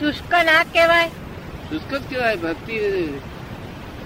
શુષ્ક 0.00 0.34
ના 0.34 0.64
કહેવાય. 0.64 1.08
શુષ્ક 1.70 1.94
જ 1.94 2.00
કહેવાય. 2.10 2.36
ભક્તિ 2.36 2.74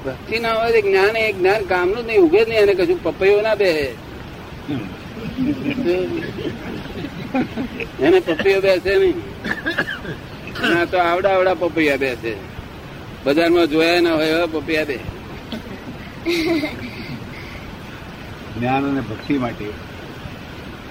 ભક્તિ 0.05 0.37
ના 0.45 0.55
હોય 0.61 0.81
જ્ઞાન 0.87 1.17
એ 1.23 1.25
જ્ઞાન 1.38 1.62
કામનું 1.73 2.03
જ 2.05 2.07
નહીં 2.09 2.23
ઉગે 2.27 2.41
જ 2.45 2.49
નહીં 2.49 2.62
અને 2.65 2.75
કશું 2.79 2.99
પપૈયો 3.05 3.43
ના 3.47 3.57
બે 3.61 3.69
એને 8.07 8.19
પપૈયો 8.27 8.61
બેસે 8.67 8.93
નહીં. 9.03 9.19
ના 10.73 10.85
તો 10.91 10.97
આવડા 11.09 11.33
આવડા 11.37 11.57
પપૈયા 11.62 12.03
બેસે. 12.05 12.33
બજારમાં 13.25 13.69
જોયા 13.73 14.03
ના 14.07 14.15
હોય 14.19 14.31
એવા 14.37 14.51
પપૈયા 14.55 14.88
બે 14.91 14.97
જ્ઞાન 18.57 18.85
અને 18.91 19.03
ભક્તિ 19.11 19.35
માટે 19.45 19.67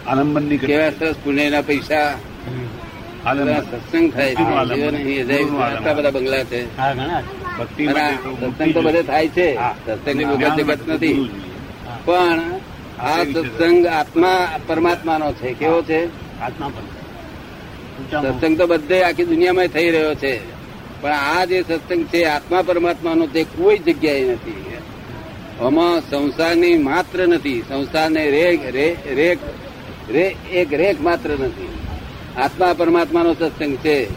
આલંબનની 0.10 0.60
કેવા 0.66 0.92
સરસ 0.98 1.18
પુણ્યના 1.24 1.64
પૈસા. 1.70 2.12
સત્સંગ 3.70 4.08
થાય 4.14 4.34
આલંબન. 4.60 4.96
બધા 5.98 6.14
બંગલા 6.16 6.44
છે. 6.52 6.60
હા 6.80 6.94
ઘણા 6.98 7.22
સત્સંગ 8.34 8.74
તો 8.74 8.82
બધે 8.82 9.04
થાય 9.04 9.28
છે. 9.28 9.56
સત્સંગની 9.88 10.24
નથી. 10.88 11.30
પણ 12.06 12.40
આ 13.00 13.24
સત્સંગ 13.24 13.88
આત્મા 13.88 14.60
પરમાત્માનો 14.68 15.34
છે. 15.34 15.54
કેવો 15.54 15.82
છે? 15.82 16.06
સત્સંગ 18.22 18.58
તો 18.58 18.68
બધે 18.68 19.04
આખી 19.04 19.26
દુનિયામાં 19.26 19.68
થઈ 19.68 19.92
રહ્યો 19.92 20.16
છે. 20.16 20.40
પણ 21.02 21.12
આ 21.12 21.46
જે 21.46 21.62
સત્સંગ 21.62 22.06
છે 22.06 22.24
આત્મા 22.24 22.62
પરમાત્માનો 22.62 23.28
તે 23.28 23.44
કોઈ 23.44 23.78
જગ્યાએ 23.78 24.32
નથી. 24.32 24.66
આમાં 25.62 26.00
સંસારની 26.00 26.78
માત્ર 26.78 27.28
નથી. 27.28 27.64
સંસારને 27.70 28.32
રેખ 28.32 28.60
રેખ 29.08 29.38
રે- 30.10 30.50
એક 30.50 30.74
રેખ 30.74 31.02
માત્ર 31.02 31.30
નથી. 31.30 31.68
આત્મા 32.38 32.74
પરમાત્માનો 32.74 33.34
સત્સંગ 33.34 33.78
છે. 33.78 34.08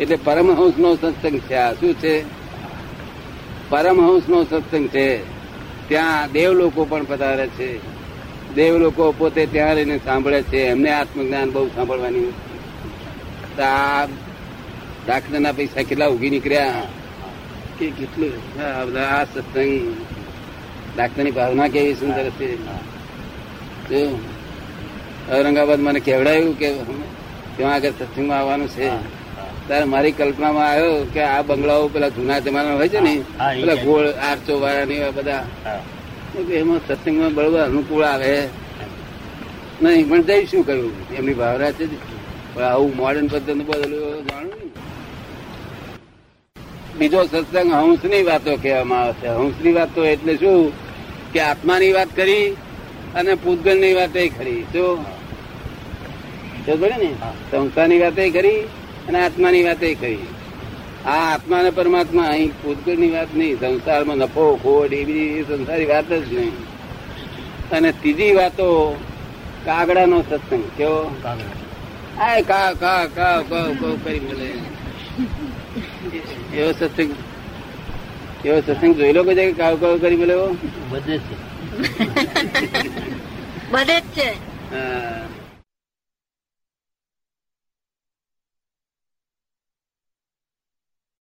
એટલે 0.00 0.18
પરમહંસ 0.24 0.78
નો 0.78 0.94
સત્સંગ 0.94 1.38
છે. 1.38 1.54
આ 1.54 1.72
શું 1.72 1.94
છે? 1.94 2.45
પરમહંસ 3.68 4.28
નો 4.28 4.44
સત્સંગ 4.44 4.88
છે. 4.88 5.18
ત્યાં 5.88 6.32
દેવ 6.32 6.52
લોકો 6.52 6.84
પણ 6.84 7.04
પધારે 7.04 7.46
છે. 7.46 7.78
દેવ 8.54 8.78
લોકો 8.78 9.14
પોતે 9.18 9.46
ત્યાં 9.46 9.74
રહીને 9.74 9.98
સાંભળે 10.04 10.42
છે. 10.42 10.56
એમને 10.56 10.90
આત્મજ્ઞાન 10.90 11.50
બહુ 11.50 11.68
સાંભળવાની 11.68 12.32
તો 13.56 13.62
આ 13.62 14.06
ડાક્ટરના 15.06 15.52
પૈસા 15.52 15.82
કેટલા 15.82 16.06
ઉગી 16.06 16.30
નીકળ્યા? 16.30 16.82
કે 17.78 17.90
કેટલું? 17.90 18.62
આ 18.62 18.84
બધા 18.84 19.00
આ 19.00 19.24
સત્સંગ 19.24 19.96
ડાક્ટરની 20.96 21.30
ભાવના 21.30 21.68
કેવી 21.68 21.94
સુંદર 21.94 22.30
છે. 22.30 24.12
ઔરંગાબાદ 25.32 25.80
મને 25.80 26.00
કેવડાયું 26.00 26.58
કે 26.58 26.72
ત્યાં 27.56 27.74
આગળ 27.74 27.90
સત્સંગમાં 27.90 28.38
આવવાનું 28.38 28.68
છે. 28.68 28.90
ત્યારે 29.68 29.84
મારી 29.84 30.12
કલ્પનામાં 30.12 30.70
આવ્યો 30.70 31.06
કે 31.14 31.22
આ 31.22 31.42
બંગલાઓ 31.42 31.88
પેલા 31.88 32.08
જૂના 32.08 32.38
જમાના 32.38 32.74
હોય 32.74 32.88
છે 32.88 33.00
ને 33.00 33.14
પેલા 33.60 33.74
ગોળ 33.74 34.06
આરચો 34.28 34.60
વાળા 34.60 34.84
ને 34.84 34.94
એવા 34.94 35.10
બધા 35.10 35.42
એમાં 36.52 36.80
સત્સંગમાં 36.88 37.34
બરોબર 37.34 37.60
અનુકૂળ 37.60 38.04
આવે. 38.04 38.48
નહીં 39.82 40.08
પણ 40.10 40.22
જઈ 40.22 40.46
શું 40.46 40.66
કર્યું 40.66 40.92
એમની 41.16 41.34
ભાવના 41.34 41.70
છે. 41.70 41.86
પણ 42.54 42.62
આવું 42.62 42.96
મોડર્ન 42.96 43.26
પદ્ધતિ 43.26 43.64
બદલું 43.70 44.26
જાણું 44.26 44.70
બીજો 46.98 47.24
સત્સંગ 47.24 47.72
હંસની 47.72 48.22
વાતો 48.22 48.56
કહેવામાં 48.56 49.00
આવે 49.02 49.12
છે. 49.12 49.28
હંસની 49.28 49.72
વાતો 49.72 50.04
એટલે 50.04 50.36
શું? 50.36 50.72
કે 51.32 51.40
આત્માની 51.40 51.92
વાત 51.92 52.08
કરી 52.16 52.46
અને 53.14 53.34
પૂતગલની 53.34 53.94
વાતે 53.94 54.28
ખરી 54.28 54.62
શું? 54.72 55.04
ને. 56.68 57.14
સંસ્થાની 57.50 57.98
વાતે 57.98 58.30
કરી 58.30 58.60
અને 59.08 59.18
આત્માની 59.24 59.64
વાત 59.64 59.82
એ 59.82 59.94
કરી 59.94 60.20
આ 61.06 61.18
આત્મા 61.32 61.58
અને 61.58 61.70
પરમાત્મા 61.70 62.28
અહીં 62.28 62.52
પૂતગલની 62.62 63.10
વાત 63.10 63.34
નહીં 63.34 63.60
સંસારમાં 63.60 64.18
નફો 64.18 64.44
ખોટ 64.62 64.92
એ 64.92 65.02
બધી 65.04 65.44
સંસારી 65.48 65.88
વાત 65.92 66.08
જ 66.12 66.32
નહીં. 66.32 66.54
અને 67.76 67.90
ત્રીજી 67.92 68.34
વાતો 68.34 68.66
કાગડાનો 69.64 70.18
સત્સંગ. 70.22 70.64
કેવો. 70.76 71.00
આ 72.18 72.40
કા 72.50 72.70
કા 72.82 73.02
કા 73.16 73.36
કા 73.50 73.68
કા 73.80 73.94
કરી 74.04 74.20
મળે. 74.20 74.48
એવો 76.54 76.70
સત્સંગ. 76.72 77.12
એવો 78.44 78.58
સત્સંગ 78.60 78.92
જોઈ 78.98 79.12
લો 79.12 79.22
કે 79.24 79.52
કાવ 79.52 79.74
કાવ 79.80 79.94
કરી 79.98 80.16
મળે? 80.16 80.36
બધે 80.90 81.16
છે 81.18 81.34
બધે 83.72 83.96
જ 84.00 84.04
છે. 84.14 84.28
હા. 84.72 85.45